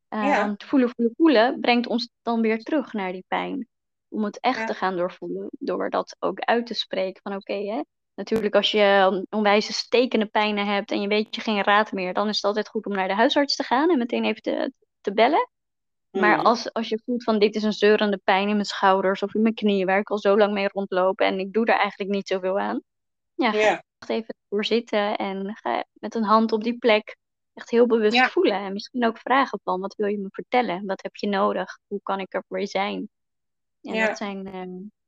[0.08, 3.68] ja, Ehm, voelen, voelen, voelen brengt ons dan weer terug naar die pijn.
[4.08, 4.64] Om het echt ja.
[4.64, 5.48] te gaan doorvoelen.
[5.50, 7.80] Door dat ook uit te spreken van oké, hè.
[8.16, 12.14] Natuurlijk als je onwijze stekende pijnen hebt en je weet je geen raad meer.
[12.14, 14.72] Dan is het altijd goed om naar de huisarts te gaan en meteen even te,
[15.00, 15.50] te bellen.
[16.10, 16.46] Maar Mhm.
[16.46, 19.42] als, als je voelt van dit is een zeurende pijn in mijn schouders of in
[19.42, 19.86] mijn knieën.
[19.86, 22.80] Waar ik al zo lang mee rondloop en ik doe er eigenlijk niet zoveel aan.
[23.34, 27.16] Ja, ga Ja, echt even voor zitten en ga met een hand op die plek
[27.54, 28.52] echt heel bewust ja, voelen.
[28.60, 30.86] En misschien ook vragen van, wat wil je me vertellen?
[30.86, 31.78] Wat heb je nodig?
[31.86, 33.08] Hoe kan ik er voor je zijn?
[33.82, 34.62] En ja, dat zijn eh,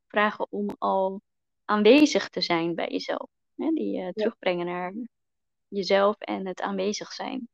[0.08, 1.20] vragen om al
[1.68, 3.28] aanwezig te zijn bij jezelf.
[3.56, 3.70] Hè?
[3.70, 4.92] Die ja, terugbrengen naar
[5.68, 7.48] jezelf en het aanwezig zijn.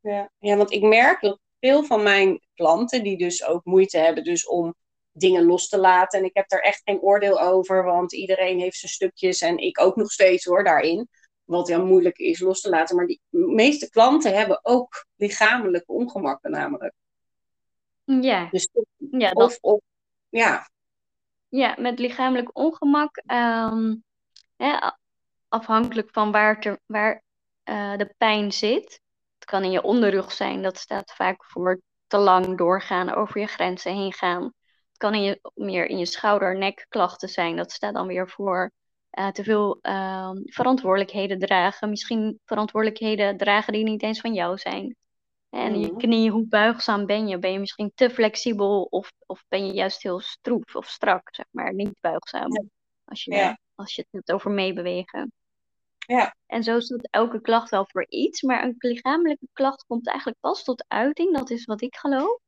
[0.00, 0.30] Ja.
[0.38, 4.46] ja, want ik merk dat veel van mijn klanten, die dus ook moeite hebben dus
[4.46, 4.74] om
[5.12, 6.18] dingen los te laten.
[6.18, 9.80] En ik heb daar echt geen oordeel over, want iedereen heeft zijn stukjes en ik
[9.80, 11.08] ook nog steeds hoor daarin.
[11.44, 12.96] Wat heel moeilijk is los te laten.
[12.96, 16.94] Maar die meeste klanten hebben ook lichamelijke ongemakken namelijk.
[18.04, 18.68] Ja, Dus
[19.10, 19.80] ja, of, dat, of
[20.28, 20.68] ja,
[21.56, 23.94] ja met lichamelijk ongemak, ehm,
[25.48, 27.22] afhankelijk van waar, waar
[27.62, 29.00] eh, de pijn zit.
[29.34, 33.46] Het kan in je onderrug zijn, dat staat vaak voor te lang doorgaan, over je
[33.46, 34.42] grenzen heen gaan.
[34.42, 38.72] Het kan in je, meer in je schouder-nekklachten zijn, dat staat dan weer voor
[39.10, 41.90] eh, te veel ehm, verantwoordelijkheden dragen.
[41.90, 44.96] Misschien verantwoordelijkheden dragen die niet eens van jou zijn.
[45.54, 47.38] En je mhm, knieën, hoe buigzaam ben je?
[47.38, 51.46] Ben je misschien te flexibel of, of ben je juist heel stroef of strak, zeg
[51.50, 52.68] maar, niet buigzaam?
[53.04, 55.32] Als je, ja, als je het hebt over meebewegen.
[55.98, 60.40] ja, En zo staat elke klacht wel voor iets, maar een lichamelijke klacht komt eigenlijk
[60.40, 62.38] pas tot uiting, dat is wat ik geloof,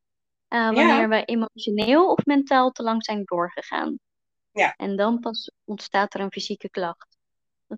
[0.48, 3.98] eh, ja, wanneer we emotioneel of mentaal te lang zijn doorgegaan.
[4.50, 4.74] ja.
[4.76, 7.15] En dan pas ontstaat er een fysieke klacht.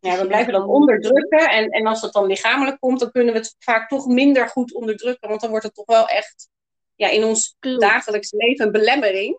[0.00, 1.50] Ja, we blijven dat onderdrukken.
[1.50, 4.74] En, en als het dan lichamelijk komt, dan kunnen we het vaak toch minder goed
[4.74, 5.28] onderdrukken.
[5.28, 6.48] Want dan wordt het toch wel echt
[6.94, 7.80] ja, in ons klopt.
[7.80, 9.38] dagelijks leven een belemmering.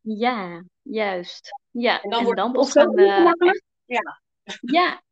[0.00, 1.50] Ja, juist.
[1.70, 4.20] Ja, En dan en wordt dan het we echt, Ja,
[4.60, 5.02] ja,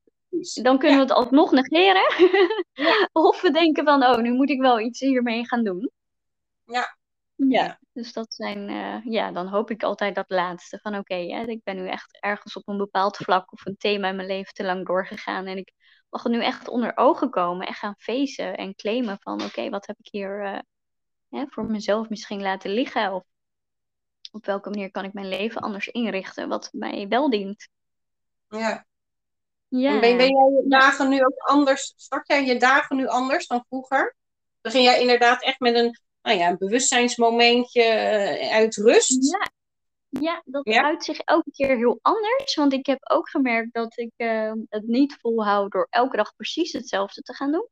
[0.63, 2.07] dan kunnen Ja, we het alsnog negeren.
[3.13, 5.91] Of we denken van, oh, nu moet ik wel iets hiermee gaan doen.
[6.65, 6.97] Ja,
[7.35, 11.63] ja, dus dat zijn, eh, ja, dan hoop ik altijd dat laatste van oké, ik
[11.65, 14.65] ben nu echt ergens op een bepaald vlak of een thema in mijn leven te
[14.65, 15.73] lang doorgegaan en ik
[16.11, 19.87] mag het nu echt onder ogen komen en gaan facen en claimen van oké, wat
[19.87, 20.59] heb ik hier eh,
[21.29, 23.25] hè, voor mezelf misschien laten liggen of
[24.33, 27.69] op welke manier kan ik mijn leven anders inrichten wat mij wel dient.
[28.49, 28.85] ja.
[29.85, 31.93] En ben, ben Ja, jij je ja, dagen nu ook anders?
[31.97, 34.17] Start jij je dagen nu anders dan vroeger?
[34.61, 39.33] Begin jij inderdaad echt met een, nou ja, een bewustzijnsmomentje eh, uit rust?
[39.33, 39.51] ja,
[40.21, 40.83] ja, dat Ja?
[40.83, 44.87] uit zich elke keer heel anders, want ik heb ook gemerkt dat ik eh, het
[44.87, 47.69] niet volhoud door elke dag precies hetzelfde te gaan doen.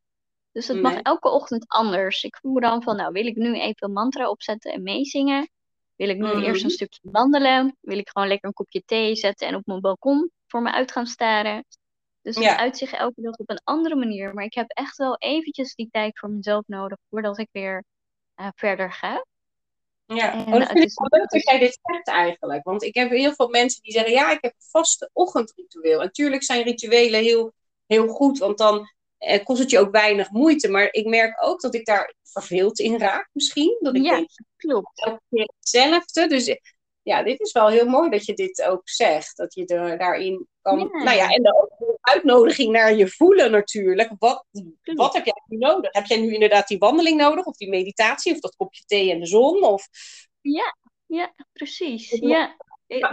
[0.52, 2.22] Dus het mag elke ochtend anders.
[2.22, 5.50] Ik voel dan van, nou, wil ik nu even een mantra opzetten en meezingen?
[5.96, 6.68] Wil ik nu eerst een Mhm.
[6.76, 7.76] stukje wandelen?
[7.80, 10.92] Wil ik gewoon lekker een kopje thee zetten en op mijn balkon voor me uit
[10.92, 11.64] gaan staren?
[12.22, 14.34] Dus het Ja, uit zich elke dag op een andere manier.
[14.34, 17.84] Maar ik heb echt wel eventjes die tijd voor mezelf nodig voordat ik weer
[18.54, 19.26] verder ga.
[20.06, 20.32] ja.
[20.32, 22.08] En Oh, dat het vind ik is, wel leuk het dat is, jij dit zegt
[22.08, 22.64] eigenlijk.
[22.64, 25.98] Want ik heb heel veel mensen die zeggen, ja, ik heb een vaste ochtendritueel.
[25.98, 27.52] En natuurlijk zijn rituelen heel,
[27.86, 30.68] heel goed, want dan eh, kost het je ook weinig moeite.
[30.68, 33.76] Maar ik merk ook dat ik daar verveeld in raak misschien.
[33.80, 35.00] Dat ik ja, denk, klopt.
[35.04, 36.26] elke keer hetzelfde.
[36.26, 36.56] Dus eh,
[37.02, 39.36] ja, dit is wel heel mooi dat je dit ook zegt.
[39.36, 40.78] Dat je er daarin kan.
[40.78, 44.12] Nou ja, en dan ook uitnodiging naar je voelen natuurlijk.
[44.18, 44.44] Wat,
[44.94, 45.92] wat heb jij nu nodig?
[45.92, 47.44] Heb jij nu inderdaad die wandeling nodig?
[47.44, 48.32] Of die meditatie?
[48.32, 49.64] Of dat kopje thee in de zon?
[49.64, 49.88] Of,
[50.40, 52.10] Ja, ja, precies.
[52.10, 52.56] Ja,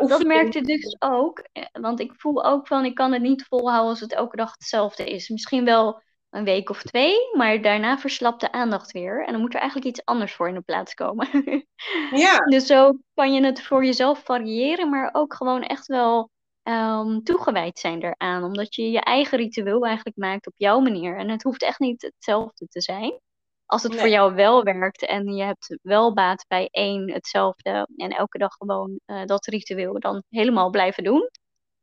[0.08, 1.44] dat merkte dus ook.
[1.52, 4.52] eh, Want ik voel ook van, ik kan het niet volhouden als het elke dag
[4.52, 5.30] hetzelfde is.
[5.30, 9.26] Misschien wel een week of twee, maar daarna verslapt de aandacht weer.
[9.26, 11.28] En dan moet er eigenlijk iets anders voor in de plaats komen.
[12.16, 16.30] Ja, Dus zo kan je het voor jezelf variëren, maar ook gewoon echt wel
[16.70, 18.44] ehm, toegewijd zijn daaraan.
[18.44, 21.18] Omdat je je eigen ritueel eigenlijk maakt op jouw manier.
[21.18, 23.20] En het hoeft echt niet hetzelfde te zijn.
[23.66, 28.10] Als het voor jou wel werkt en je hebt wel baat bij één hetzelfde en
[28.12, 31.30] elke dag gewoon eh, dat ritueel dan helemaal blijven doen.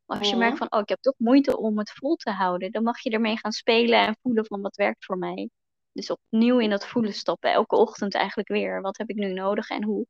[0.06, 0.68] Maar als je merkt Mhm.
[0.68, 3.38] van, oh, ik heb toch moeite om het vol te houden, dan mag je ermee
[3.38, 5.50] gaan spelen en voelen van wat werkt voor mij.
[5.92, 8.80] Dus opnieuw in dat voelen stappen, elke ochtend eigenlijk weer.
[8.80, 10.06] Wat heb ik nu nodig en hoe,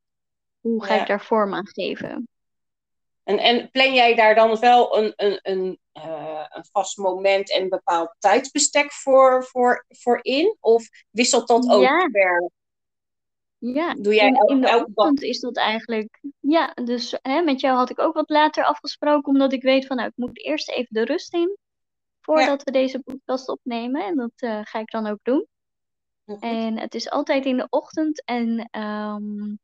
[0.61, 2.29] hoe ga ik daar vorm aan geven?
[3.27, 7.63] En, en plan jij daar dan wel een, een, een, eh, een vast moment en
[7.63, 10.57] een bepaald tijdsbestek voor, voor, voor in?
[10.61, 12.51] Of wisselt dat ook Ja, per...
[13.59, 13.95] ja.
[13.95, 14.85] Doe jij In, de elke dag?
[14.95, 16.21] ochtend is dat eigenlijk.
[16.41, 19.97] Ja, dus hè, met jou had ik ook wat later afgesproken, omdat ik weet van,
[19.97, 21.57] nou, ik moet eerst even de rust in Ja,
[22.21, 24.05] voordat we deze podcast opnemen.
[24.05, 25.47] En dat eh, ga ik dan ook doen.
[26.41, 28.25] En het is altijd in de ochtend.
[28.25, 29.55] En ehm,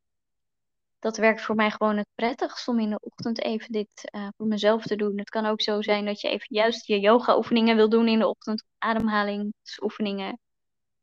[1.02, 4.46] dat werkt voor mij gewoon het prettigst om in de ochtend even dit eh, voor
[4.46, 5.18] mezelf te doen.
[5.18, 8.28] Het kan ook zo zijn dat je even juist je yoga-oefeningen wil doen in de
[8.28, 10.38] ochtend, ademhalingsoefeningen.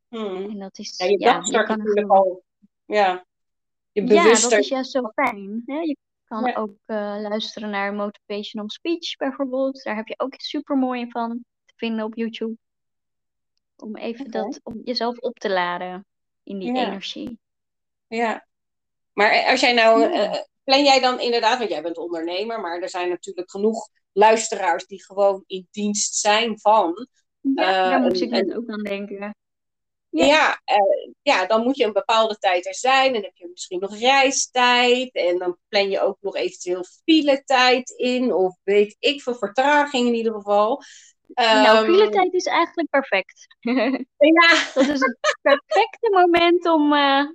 [0.07, 0.49] Hmm.
[0.49, 2.17] En dat is, Ja, je ja, dag start natuurlijk gewoon.
[2.17, 2.43] al...
[2.85, 3.25] Ja,
[3.91, 4.59] je Ja, dat bewuster...
[4.59, 5.63] is juist zo fijn.
[5.65, 5.79] Hè?
[5.79, 9.83] Je kan Ja, ook eh, luisteren naar motivational speech bijvoorbeeld.
[9.83, 12.55] Daar heb je ook super mooi van te vinden op YouTube.
[13.77, 16.05] Om even dat, om jezelf op te laden
[16.43, 17.39] in die Ja, energie.
[18.07, 18.47] ja.
[19.19, 19.99] Maar als jij nou...
[19.99, 20.11] Ja.
[20.11, 24.85] eh, plan jij dan inderdaad, want jij bent ondernemer, maar er zijn natuurlijk genoeg luisteraars
[24.85, 27.07] die gewoon in dienst zijn van
[27.39, 29.35] Ja, eh, daar moest een, ik net ook aan denken.
[30.09, 33.15] ja, eh, ja, dan moet je een bepaalde tijd er zijn.
[33.15, 35.11] En heb je misschien nog reistijd.
[35.11, 38.33] En dan plan je ook nog eventueel file-tijd in.
[38.33, 40.83] Of weet ik veel, vertraging in ieder geval.
[41.33, 43.47] nou, um, file-tijd is eigenlijk perfect.
[44.39, 44.71] ja.
[44.73, 47.25] Dat is het perfecte moment om, uh,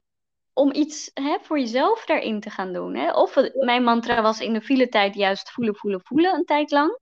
[0.55, 2.95] om iets hè, voor jezelf daarin te gaan doen.
[2.95, 3.13] Hè?
[3.13, 6.99] Of mijn mantra was in de file-tijd juist voelen, voelen, voelen een tijd lang.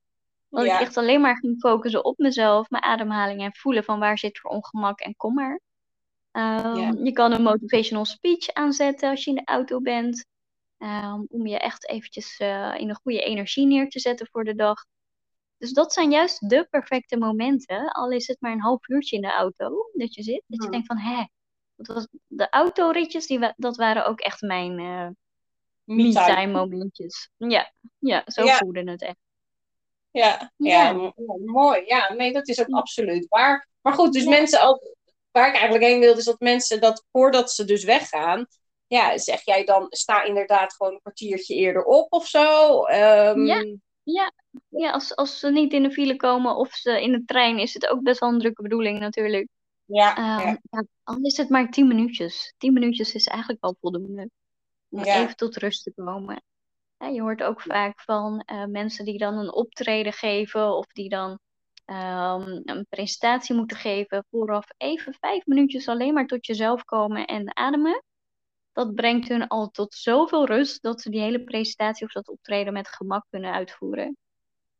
[0.49, 4.17] Want ik echt alleen maar ging focussen op mezelf, mijn ademhaling en voelen van waar
[4.17, 5.61] zit er ongemak en kommer.
[6.31, 10.25] Um, Je kan een motivational speech aanzetten als je in de auto bent.
[10.77, 14.55] Um, om je echt eventjes uh, in een goede energie neer te zetten voor de
[14.55, 14.85] dag.
[15.57, 17.91] Dus dat zijn juist de perfecte momenten.
[17.91, 20.43] Al is het maar een half uurtje in de auto dat je zit.
[20.47, 20.97] Dat je denkt van,
[21.75, 25.07] hè, was, de autoritjes, die, dat waren ook echt mijn uh,
[25.83, 27.29] me-time momentjes.
[27.37, 28.57] Ja, ja zo ja.
[28.57, 29.17] voelde het echt.
[30.11, 30.89] Ja, ja.
[30.89, 31.13] ja,
[31.45, 31.85] mooi.
[31.85, 33.67] Ja, nee, dat is ook absoluut waar.
[33.81, 34.95] Maar goed, dus mensen, al,
[35.31, 38.47] waar ik eigenlijk heen wilde, is dat mensen dat voordat ze dus weggaan,
[38.87, 42.77] ja, zeg jij dan, sta inderdaad gewoon een kwartiertje eerder op of zo?
[42.87, 43.63] Um, ja,
[44.03, 44.31] ja.
[44.69, 47.73] ja als, als ze niet in de file komen of ze in de trein, is
[47.73, 49.47] het ook best wel een drukke bedoeling natuurlijk.
[49.85, 50.83] Ja, um, ja.
[51.03, 52.53] al is het maar tien minuutjes.
[52.57, 54.29] Tien minuutjes is eigenlijk wel voldoende
[54.89, 55.21] om ja.
[55.21, 56.43] even tot rust te komen.
[56.97, 61.09] Ja, je hoort ook vaak van uh, mensen die dan een optreden geven of die
[61.09, 61.39] dan
[61.85, 64.25] um, een presentatie moeten geven.
[64.29, 68.03] Vooraf even vijf minuutjes alleen maar tot jezelf komen en ademen.
[68.71, 72.73] Dat brengt hun al tot zoveel rust dat ze die hele presentatie of dat optreden
[72.73, 74.17] met gemak kunnen uitvoeren.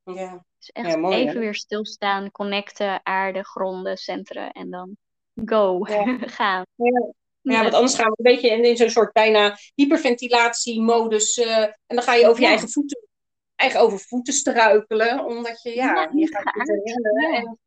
[0.04, 0.46] Ja.
[0.58, 1.40] Dus echt ja, mooi, even hè?
[1.40, 4.98] weer stilstaan, connecten, aarde, gronden, centeren en dan
[5.46, 6.18] go, ja.
[6.38, 6.66] gaan.
[6.76, 7.14] Ja.
[7.44, 11.38] Ja, want anders gaan we een beetje in, in zo'n soort bijna hyperventilatiemodus.
[11.38, 13.08] Uh, en dan ga je over je eigen voeten,
[13.56, 15.26] eigen over voeten struikelen.
[15.26, 17.36] Omdat je, ja, ja je gaat rennen.
[17.36, 17.60] En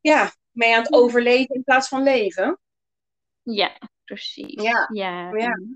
[0.00, 2.58] ja, mee aan het overleven in plaats van leven.
[3.42, 4.62] Ja, precies.
[4.62, 5.30] Ja, ja,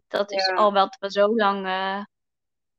[0.09, 2.05] dat is al wat we zo lang uh,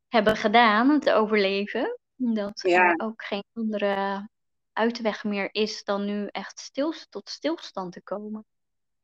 [0.08, 2.00] hebben gedaan, het overleven.
[2.16, 4.28] Dat er ook geen andere
[4.74, 8.46] uitweg meer is dan nu echt stil, tot stilstand te komen.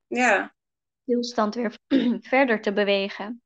[0.07, 0.55] Ja,
[1.01, 1.77] stilstand weer
[2.21, 3.41] verder te bewegen.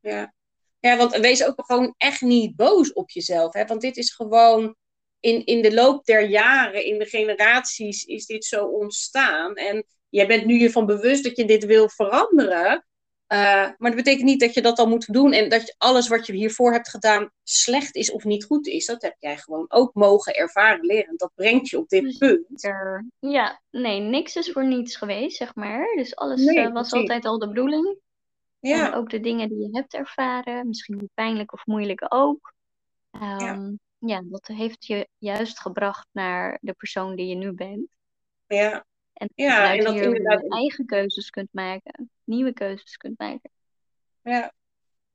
[0.00, 0.34] Ja.
[0.78, 3.52] ja, want wees ook gewoon echt niet boos op jezelf.
[3.52, 3.64] Hè?
[3.64, 4.76] Want dit is gewoon
[5.20, 9.54] in, in de loop der jaren, in de generaties, is dit zo ontstaan.
[9.54, 12.86] En jij bent nu je van bewust dat je dit wil veranderen.
[13.32, 16.08] Uh, maar dat betekent niet dat je dat al moet doen en dat je alles
[16.08, 18.86] wat je hiervoor hebt gedaan slecht is of niet goed is.
[18.86, 21.16] Dat heb jij gewoon ook mogen ervaren leren.
[21.16, 22.72] Dat brengt je op dit punt.
[23.18, 25.94] Ja, nee, niks is voor niets geweest, zeg maar.
[25.96, 27.96] Dus alles nee, uh, was altijd al de bedoeling.
[28.60, 28.86] Ja.
[28.86, 32.52] En ook de dingen die je hebt ervaren, misschien pijnlijk of moeilijk ook.
[33.10, 33.72] Um, ja.
[33.98, 37.86] ja, dat heeft je juist gebracht naar de persoon die je nu bent.
[38.46, 38.84] Ja.
[39.12, 40.50] En, ja, en dat je inderdaad...
[40.50, 43.50] eigen keuzes kunt maken, nieuwe keuzes kunt maken.
[44.22, 44.52] Ja,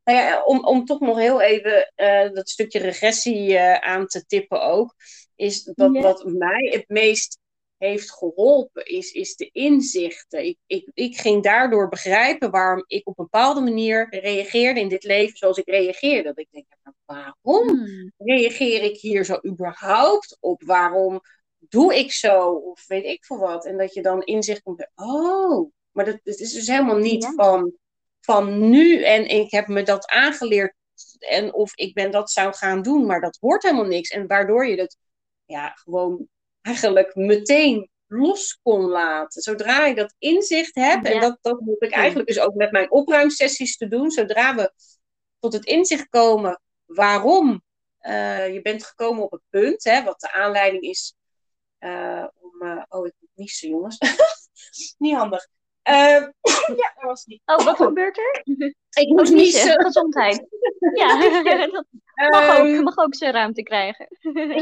[0.03, 4.25] nou ja, om, om toch nog heel even uh, dat stukje regressie uh, aan te
[4.25, 4.95] tippen ook,
[5.35, 6.01] is dat ja.
[6.01, 7.39] wat mij het meest
[7.77, 10.45] heeft geholpen, is, is de inzichten.
[10.45, 15.03] Ik, ik, ik ging daardoor begrijpen waarom ik op een bepaalde manier reageerde in dit
[15.03, 16.23] leven zoals ik reageerde.
[16.23, 16.65] Dat ik denk,
[17.05, 18.11] waarom hmm.
[18.17, 20.63] reageer ik hier zo überhaupt op?
[20.63, 21.21] Waarom
[21.59, 22.51] doe ik zo?
[22.51, 23.65] Of weet ik veel wat.
[23.65, 27.31] En dat je dan inzicht komt, oh, maar dat, dat is dus helemaal niet ja.
[27.31, 27.73] van,
[28.21, 29.03] van nu.
[29.03, 30.73] En ik heb me dat aangeleerd.
[31.19, 34.09] En of ik ben dat zou gaan doen, maar dat hoort helemaal niks.
[34.09, 34.97] En waardoor je het
[35.45, 36.27] ja, gewoon
[36.61, 39.41] eigenlijk meteen los kon laten.
[39.41, 41.13] Zodra je dat inzicht hebt, ja.
[41.13, 44.73] en dat, dat moet ik eigenlijk dus ook met mijn opruimsessies te doen, zodra we
[45.39, 47.63] tot het inzicht komen waarom
[48.01, 51.15] uh, je bent gekomen op het punt, hè, wat de aanleiding is
[51.79, 52.67] uh, om.
[52.67, 53.97] Uh, oh, ik moet niezen, jongens.
[54.97, 55.47] niet handig.
[55.89, 56.27] Uh,
[56.75, 57.41] ja, dat was niet.
[57.45, 58.41] Oh, wat gebeurt er?
[59.01, 59.81] Ik moest oh, niezen.
[59.81, 60.45] Gezondheid.
[60.93, 61.17] Ja,
[61.67, 61.85] dat
[62.31, 64.07] mag ook, mag ook zijn ruimte krijgen.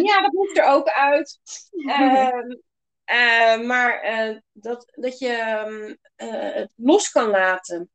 [0.03, 1.39] ja, dat moet er ook uit.
[3.11, 5.27] Uh, maar uh, dat, dat je
[6.17, 7.89] uh, het los kan laten.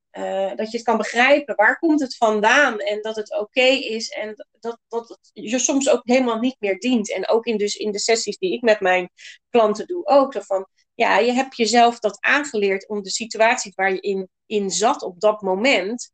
[0.56, 1.56] dat je het kan begrijpen.
[1.56, 2.78] Waar komt het vandaan?
[2.78, 4.08] En dat het oké okay is.
[4.08, 7.12] En dat, dat het je soms ook helemaal niet meer dient.
[7.12, 9.10] En ook in, dus in de sessies die ik met mijn
[9.50, 10.06] klanten doe.
[10.06, 10.66] Ook zo van,
[11.00, 15.20] ja, je hebt jezelf dat aangeleerd om de situatie waar je in, in zat op
[15.20, 16.10] dat moment.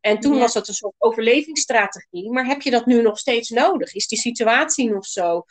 [0.00, 0.40] En toen ja.
[0.40, 2.30] was dat een soort overlevingsstrategie.
[2.30, 3.94] Maar heb je dat nu nog steeds nodig?
[3.94, 5.44] Is die situatie nog zo?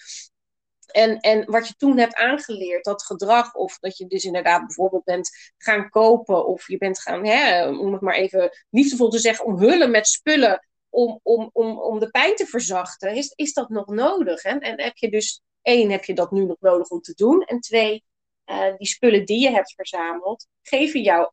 [0.86, 5.04] En, en wat je toen hebt aangeleerd, dat gedrag, of dat je dus inderdaad bijvoorbeeld
[5.04, 9.46] bent gaan kopen, of je bent gaan, hè, om het maar even liefdevol te zeggen,
[9.46, 13.88] omhullen met spullen om, om, om, om de pijn te verzachten, is, is dat nog
[13.88, 14.44] nodig?
[14.44, 14.58] Hè?
[14.58, 17.42] En heb je dus, één, heb je dat nu nog nodig om te doen?
[17.42, 18.04] En twee,
[18.50, 21.32] eh, die spullen die je hebt verzameld, geven jou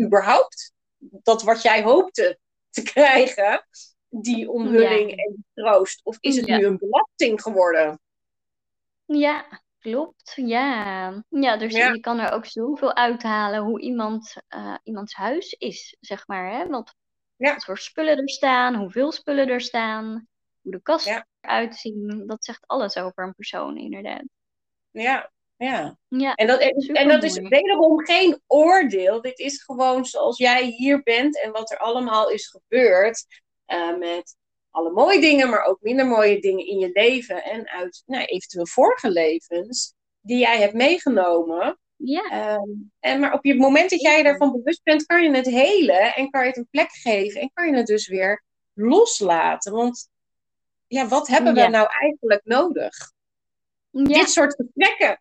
[0.00, 2.38] überhaupt dat wat jij hoopte
[2.70, 3.66] te krijgen,
[4.08, 6.00] die omhulling en troost?
[6.04, 8.00] Of is het nu een belasting geworden?
[9.04, 10.32] Ja, klopt.
[10.36, 15.96] Ja, ja dus je kan er ook zoveel uithalen hoe iemand, uh, iemands huis is,
[16.00, 16.52] zeg maar.
[16.52, 16.66] Hè?
[16.66, 16.94] Want
[17.36, 17.52] ja.
[17.52, 20.28] wat voor spullen er staan, hoeveel spullen er staan,
[20.60, 24.24] hoe de kast eruit zien, dat zegt alles over een persoon, inderdaad.
[24.90, 25.98] Ja, ja.
[26.08, 26.60] ja en, dat,
[26.92, 29.20] en dat is wederom geen oordeel.
[29.20, 33.26] Dit is gewoon zoals jij hier bent en wat er allemaal is gebeurd.
[33.66, 34.36] Uh, met
[34.70, 37.44] alle mooie dingen, maar ook minder mooie dingen in je leven.
[37.44, 41.78] En uit nou, eventueel vorige levens die jij hebt meegenomen.
[41.96, 42.54] Ja.
[42.54, 45.46] Um, en, maar op het moment dat jij je daarvan bewust bent, kan je het
[45.46, 48.44] helen en kan je het een plek geven en kan je het dus weer
[48.74, 49.72] loslaten.
[49.72, 50.08] Want
[50.86, 53.12] ja, wat hebben we nou eigenlijk nodig?
[53.90, 54.04] Ja.
[54.04, 55.20] Dit soort gesprekken.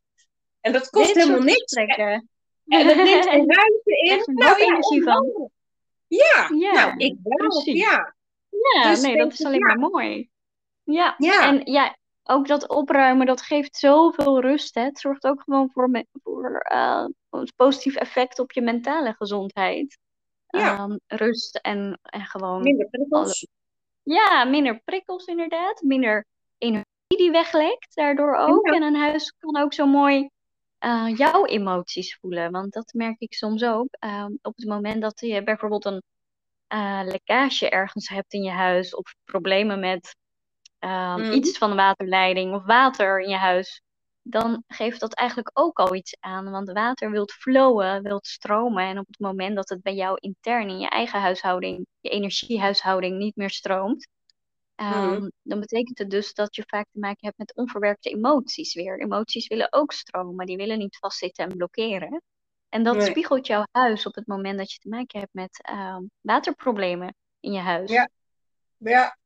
[0.67, 1.73] En dat kost helemaal niks.
[1.73, 4.35] En, en het neemt een ruimte in.
[4.35, 5.49] Nou, ja, energie van.
[6.07, 7.61] Ja, ja, nou, ik wel.
[7.63, 8.15] Ja.
[8.49, 10.29] Ja, dus nee, dat is alleen maar mooi.
[10.83, 11.15] Ja.
[11.17, 14.75] ja, en ja, ook dat opruimen, dat geeft zoveel rust.
[14.75, 14.81] Hè.
[14.81, 19.97] Het zorgt ook gewoon voor, voor uh, een positief effect op je mentale gezondheid.
[20.47, 20.83] Ja.
[20.83, 22.61] Um, rust en, en gewoon...
[22.61, 23.47] Minder prikkels.
[24.03, 25.81] Ja, minder prikkels inderdaad.
[25.81, 26.25] Minder
[26.57, 28.67] energie die weglekt daardoor ook.
[28.67, 30.29] En een huis kan ook zo mooi
[30.79, 32.51] uh, jouw emoties voelen.
[32.51, 33.87] Want dat merk ik soms ook.
[34.05, 36.03] Uh, op het moment dat je bijvoorbeeld een
[36.73, 38.95] uh, lekkage ergens hebt in je huis.
[38.95, 40.15] Of problemen met
[40.79, 41.31] mm.
[41.31, 43.81] iets van de waterleiding of water in je huis.
[44.21, 46.51] Dan geeft dat eigenlijk ook al iets aan.
[46.51, 48.83] Want water wilt flowen, wilt stromen.
[48.83, 53.17] En op het moment dat het bij jou intern in je eigen huishouding, je energiehuishouding
[53.17, 54.07] niet meer stroomt.
[54.81, 58.99] Um, Dan betekent het dus dat je vaak te maken hebt met onverwerkte emoties weer.
[58.99, 62.21] Emoties willen ook stromen, die willen niet vastzitten en blokkeren.
[62.69, 66.11] En dat spiegelt jouw huis op het moment dat je te maken hebt met um,
[66.21, 67.91] waterproblemen in je huis.
[67.91, 68.09] Ja.
[68.77, 69.17] Ja.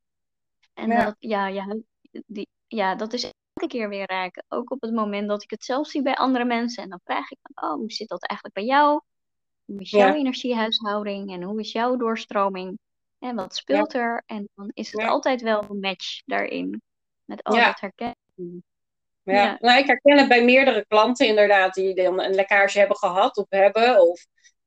[0.74, 1.06] En ja.
[1.06, 1.78] Dat, ja, ja,
[2.26, 4.44] die, ja, dat is elke keer weer raken.
[4.48, 6.84] Ook op het moment dat ik het zelf zie bij andere mensen.
[6.84, 9.02] En dan vraag ik van, oh, hoe zit dat eigenlijk bij jou?
[9.66, 12.80] Hoe is jouw energiehuishouding en hoe is jouw doorstroming?
[13.22, 14.24] En wat speelt er?
[14.26, 16.82] En dan is het altijd wel een match daarin.
[17.26, 18.64] Met al dat herkennen.
[19.24, 19.58] Ja.
[19.60, 23.46] Nou, ik herken het bij meerdere klanten inderdaad die dan een lekkage hebben gehad of
[23.50, 24.02] hebben.
[24.02, 24.26] Of,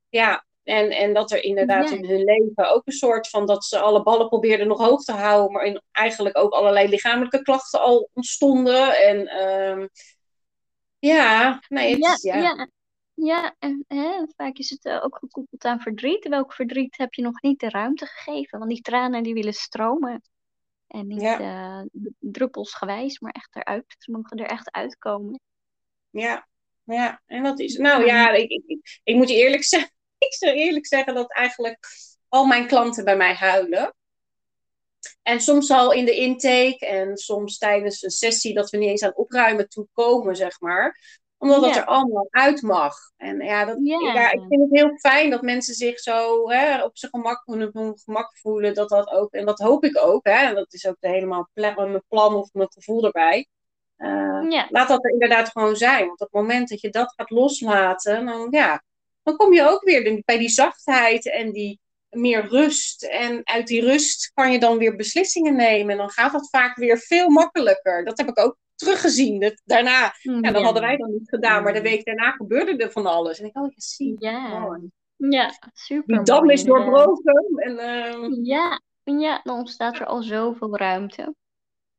[0.08, 3.78] ja, en, en dat er inderdaad in hun leven ook een soort van dat ze
[3.78, 8.08] alle ballen probeerden nog hoog te houden, maar in, eigenlijk ook allerlei lichamelijke klachten al
[8.12, 8.96] ontstonden.
[8.96, 9.88] En um,
[10.98, 12.36] ja, nee, het ja, is, ja.
[12.36, 12.68] ja.
[13.14, 16.28] Ja, en hè, vaak is het eh, ook gekoppeld aan verdriet.
[16.28, 18.58] Welk verdriet heb je nog niet de ruimte gegeven?
[18.58, 20.22] Want die tranen die willen stromen.
[20.86, 21.80] En niet ja.
[21.80, 23.94] uh, druppelsgewijs, maar echt eruit.
[23.98, 25.40] Ze mogen er echt uitkomen.
[26.10, 26.48] Ja,
[26.84, 27.22] ja.
[27.26, 27.76] En dat is...
[27.76, 29.92] Nou ja, ik, ik, ik moet je eerlijk zeggen...
[30.18, 31.86] Ik zou eerlijk zeggen dat eigenlijk
[32.28, 33.94] al mijn klanten bij mij huilen.
[35.22, 39.02] En soms al in de intake en soms tijdens een sessie dat we niet eens
[39.02, 42.96] aan opruimen toe komen, zeg maar omdat dat er allemaal uit mag.
[43.16, 44.32] En ja, dat, ja.
[44.32, 48.38] ik vind het heel fijn dat mensen zich zo hè, op zijn gemak, hun gemak
[48.38, 48.74] voelen.
[48.74, 50.26] Dat dat ook, en dat hoop ik ook.
[50.26, 53.46] Hè, en dat is ook helemaal mijn plan of mijn gevoel erbij.
[53.98, 56.06] Uh, Laat dat er inderdaad gewoon zijn.
[56.06, 58.82] Want op het moment dat je dat gaat loslaten, dan, ja,
[59.22, 61.80] dan kom je ook weer bij die zachtheid en die
[62.10, 63.02] meer rust.
[63.02, 65.90] En uit die rust kan je dan weer beslissingen nemen.
[65.90, 68.04] En dan gaat dat vaak weer veel makkelijker.
[68.04, 69.40] Dat heb ik ook teruggezien.
[69.40, 72.90] Dat, daarna, ja, dat hadden wij dan niet gedaan, maar de week daarna gebeurde er
[72.90, 73.40] van alles.
[73.40, 74.16] En ik had oh, gezien.
[74.18, 74.78] Ja.
[75.16, 76.14] ja, super.
[76.14, 77.52] Die dam is doorbroken.
[77.56, 78.44] En, uh...
[78.44, 78.80] ja.
[79.04, 81.34] ja, dan ontstaat er al zoveel ruimte.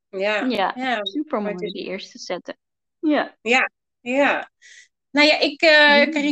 [0.09, 1.05] Ja, ja, ja.
[1.05, 2.57] super mooi die eerste zetten.
[2.99, 3.35] Ja.
[3.41, 3.69] Ja,
[3.99, 4.49] ja.
[5.11, 5.61] Nou ja, ik,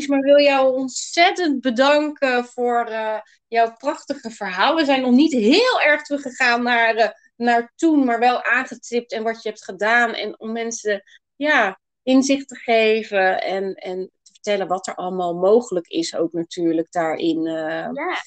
[0.09, 4.75] uh, wil jou ontzettend bedanken voor uh, jouw prachtige verhaal.
[4.75, 9.23] We zijn nog niet heel erg teruggegaan naar uh, naar toen, maar wel aangetipt en
[9.23, 10.13] wat je hebt gedaan.
[10.13, 11.03] En om mensen
[11.35, 16.91] ja, inzicht te geven en, en te vertellen wat er allemaal mogelijk is, ook natuurlijk
[16.91, 17.45] daarin.
[17.45, 18.21] Uh, ja.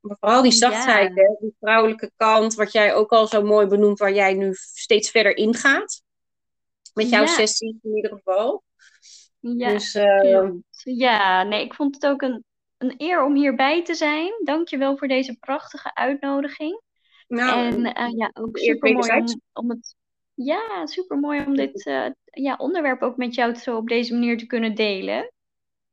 [0.00, 3.98] Maar vooral die zachtheid, hè, die vrouwelijke kant, wat jij ook al zo mooi benoemt,
[3.98, 6.02] waar jij nu steeds verder ingaat.
[6.94, 8.62] Met jouw sessie in ieder geval.
[9.40, 12.44] Ja, dus, uh, ja, nee, ik vond het ook een,
[12.78, 14.32] een eer om hierbij te zijn.
[14.44, 16.80] Dank je wel voor deze prachtige uitnodiging.
[17.26, 19.94] Nou, en uh, ja, ook super mooi om, om, het.
[20.34, 24.38] Ja, super mooi om dit uh, ja, onderwerp ook met jou zo op deze manier
[24.38, 25.32] te kunnen delen.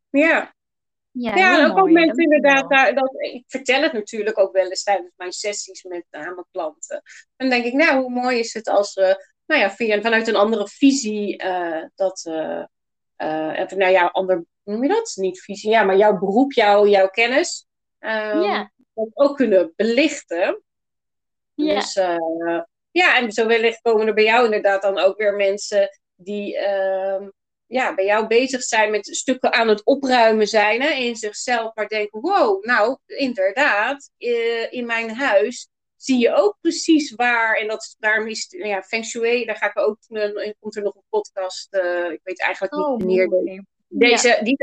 [0.09, 0.53] Ja.
[1.11, 5.11] Ja, ja ook, mensen inderdaad, daar, dat, ik vertel het natuurlijk ook wel eens tijdens
[5.15, 7.01] mijn sessies met uh, mijn klanten.
[7.35, 10.35] Dan denk ik, nou, hoe mooi is het als we, nou ja, via, vanuit een
[10.35, 11.37] andere visie
[11.95, 12.63] dat uh,
[13.17, 15.13] nou ja, ander, noem je dat?
[15.15, 17.67] Niet visie, ja, maar jouw beroep, jouw, jouw kennis.
[17.99, 18.71] Um, ja.
[19.13, 20.63] ook kunnen belichten.
[21.55, 21.75] Ja.
[21.75, 25.89] Dus uh, ja, en zo wellicht komen er bij jou inderdaad dan ook weer mensen
[26.15, 27.27] die uh,
[27.73, 31.87] ja, bij jou bezig zijn met stukken aan het opruimen zijn hè, in zichzelf, maar
[31.87, 37.55] denken: wow, nou inderdaad, uh, in mijn huis zie je ook precies waar.
[37.55, 40.95] En dat, daarom is ja, Feng Shui, daar ga ik ook, uh, komt er nog
[40.95, 44.41] een podcast, uh, ik weet eigenlijk niet oh, wanneer de, deze, ja.
[44.41, 44.57] die,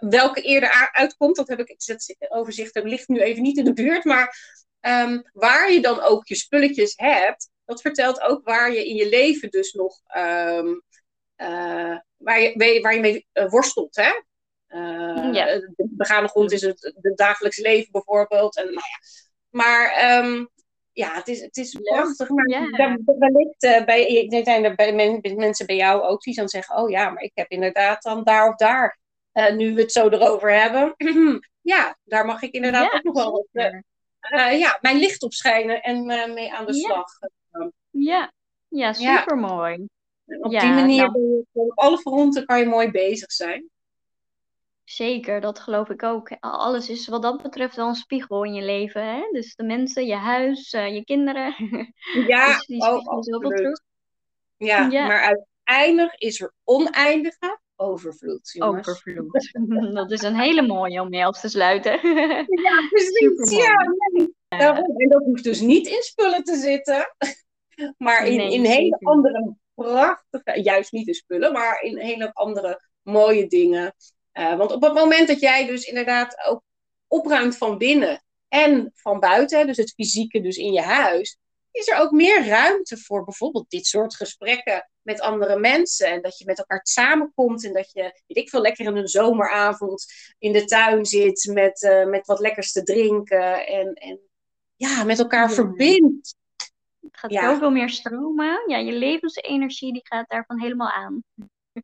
[0.00, 3.72] welke eerder uitkomt, dat heb ik, het overzicht dat ligt nu even niet in de
[3.72, 4.38] buurt, maar
[4.80, 9.08] um, waar je dan ook je spulletjes hebt, dat vertelt ook waar je in je
[9.08, 10.82] leven dus nog, um,
[11.36, 14.10] uh, waar, je, waar je mee uh, worstelt, hè?
[14.68, 15.44] Uh, ja.
[15.44, 18.56] De begane grond is het, het dagelijks leven bijvoorbeeld.
[18.56, 18.98] En, nou ja.
[19.50, 20.48] Maar um,
[20.92, 22.28] ja, het is, het is prachtig.
[22.28, 22.98] Maar ja.
[23.04, 24.94] wellicht bij, ik denk bij
[25.36, 28.48] mensen bij jou ook die dan zeggen: Oh ja, maar ik heb inderdaad dan daar
[28.48, 28.98] of daar
[29.32, 30.94] uh, nu we het zo erover hebben.
[31.72, 33.46] ja, daar mag ik inderdaad ook nog wel
[34.34, 37.04] uh, ja, mijn licht op schijnen en uh, mee aan de slag.
[37.90, 38.32] Ja,
[38.68, 39.88] ja super mooi.
[40.26, 41.44] Op die manier, nou...
[41.52, 43.70] op alle fronten kan je mooi bezig zijn.
[44.84, 46.36] Zeker, dat geloof ik ook.
[46.40, 49.06] Alles is wat dat betreft wel een spiegel in je leven.
[49.06, 49.28] Hè?
[49.32, 51.54] Dus de mensen, je huis, je kinderen.
[52.26, 53.80] Ja, dus die oh, terug.
[54.56, 58.50] Ja, ja, maar uiteindelijk is er oneindige overvloed.
[58.52, 58.88] Jongens.
[58.88, 59.94] Overvloed.
[60.00, 61.92] dat is een hele mooie om mee af te sluiten.
[62.66, 63.50] ja, precies.
[63.50, 63.74] Ja,
[64.12, 64.34] nee.
[64.48, 67.14] En dat hoeft dus niet in spullen te zitten,
[68.04, 73.46] maar in, in hele andere prachtige, juist niet in spullen, maar in hele andere mooie
[73.46, 73.94] dingen.
[74.32, 76.62] Uh, want op het moment dat jij dus inderdaad ook
[77.06, 81.38] opruimt van binnen en van buiten, dus het fysieke dus in je huis,
[81.70, 86.06] is er ook meer ruimte voor bijvoorbeeld dit soort gesprekken met andere mensen.
[86.06, 89.08] En dat je met elkaar samenkomt en dat je, weet ik veel, lekker in een
[89.08, 90.06] zomeravond
[90.38, 94.20] in de tuin zit met, uh, met wat lekkers te drinken en, en
[94.76, 95.54] ja, met elkaar ja.
[95.54, 96.36] verbindt.
[97.00, 97.52] Het gaat ja.
[97.52, 98.62] zoveel meer stromen.
[98.66, 101.24] Ja, je levensenergie die gaat daarvan helemaal aan.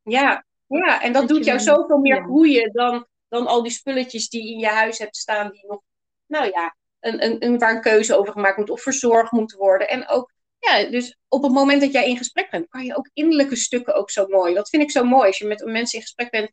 [0.02, 4.28] Ja, ja en dat, dat doet jou zoveel meer groeien dan, dan al die spulletjes
[4.28, 5.80] die in je huis hebt staan die nog,
[6.26, 9.88] nou ja, een, een, waar een keuze over gemaakt moet of verzorgd moet worden.
[9.88, 13.10] En ook, ja, dus op het moment dat jij in gesprek bent, kan je ook
[13.12, 14.54] innerlijke stukken ook zo mooi.
[14.54, 15.26] Dat vind ik zo mooi.
[15.26, 16.50] Als je met mensen in gesprek bent,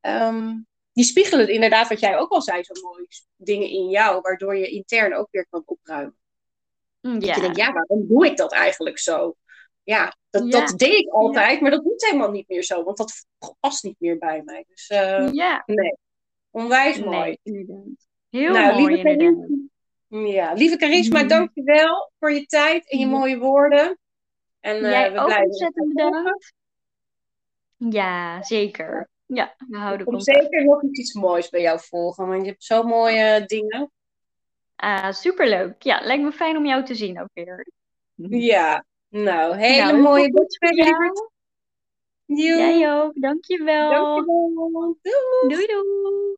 [0.00, 3.06] um, die spiegelen inderdaad, wat jij ook al zei, zo mooi.
[3.36, 6.18] Dingen in jou, waardoor je intern ook weer kan opruimen.
[7.00, 7.10] Ja.
[7.10, 9.36] Mm, dat je denkt, ja, waarom doe ik dat eigenlijk zo?
[9.82, 13.12] Ja, dat, dat deed ik altijd, maar dat moet helemaal niet meer zo, want dat
[13.60, 14.64] past niet meer bij mij.
[14.68, 15.62] Dus uh, ja.
[15.66, 15.96] nee,
[16.50, 17.38] onwijs mooi.
[17.42, 17.66] Nee,
[18.30, 19.48] Heel nou, mooi lieve inderdaad.
[20.08, 21.28] Ja, lieve Charisma, mm.
[21.28, 23.98] dankjewel voor je tijd en je mooie woorden.
[24.60, 26.52] En, uh, Jij we ook ontzettend bedankt.
[27.76, 29.08] Ja, zeker.
[29.26, 32.82] Ja, we houden Kom zeker nog iets moois bij jou volgen, want je hebt zo
[32.82, 33.90] mooie dingen.
[34.76, 35.82] Ah, superleuk.
[35.82, 37.66] Ja, lijkt me fijn om jou te zien ook weer.
[38.14, 40.72] Ja, nou, hele nou, mooie boodschap.
[42.24, 43.90] Jij ook, dankjewel.
[43.90, 44.96] Dankjewel.
[45.02, 45.54] Doei.
[45.54, 46.37] Doei doei.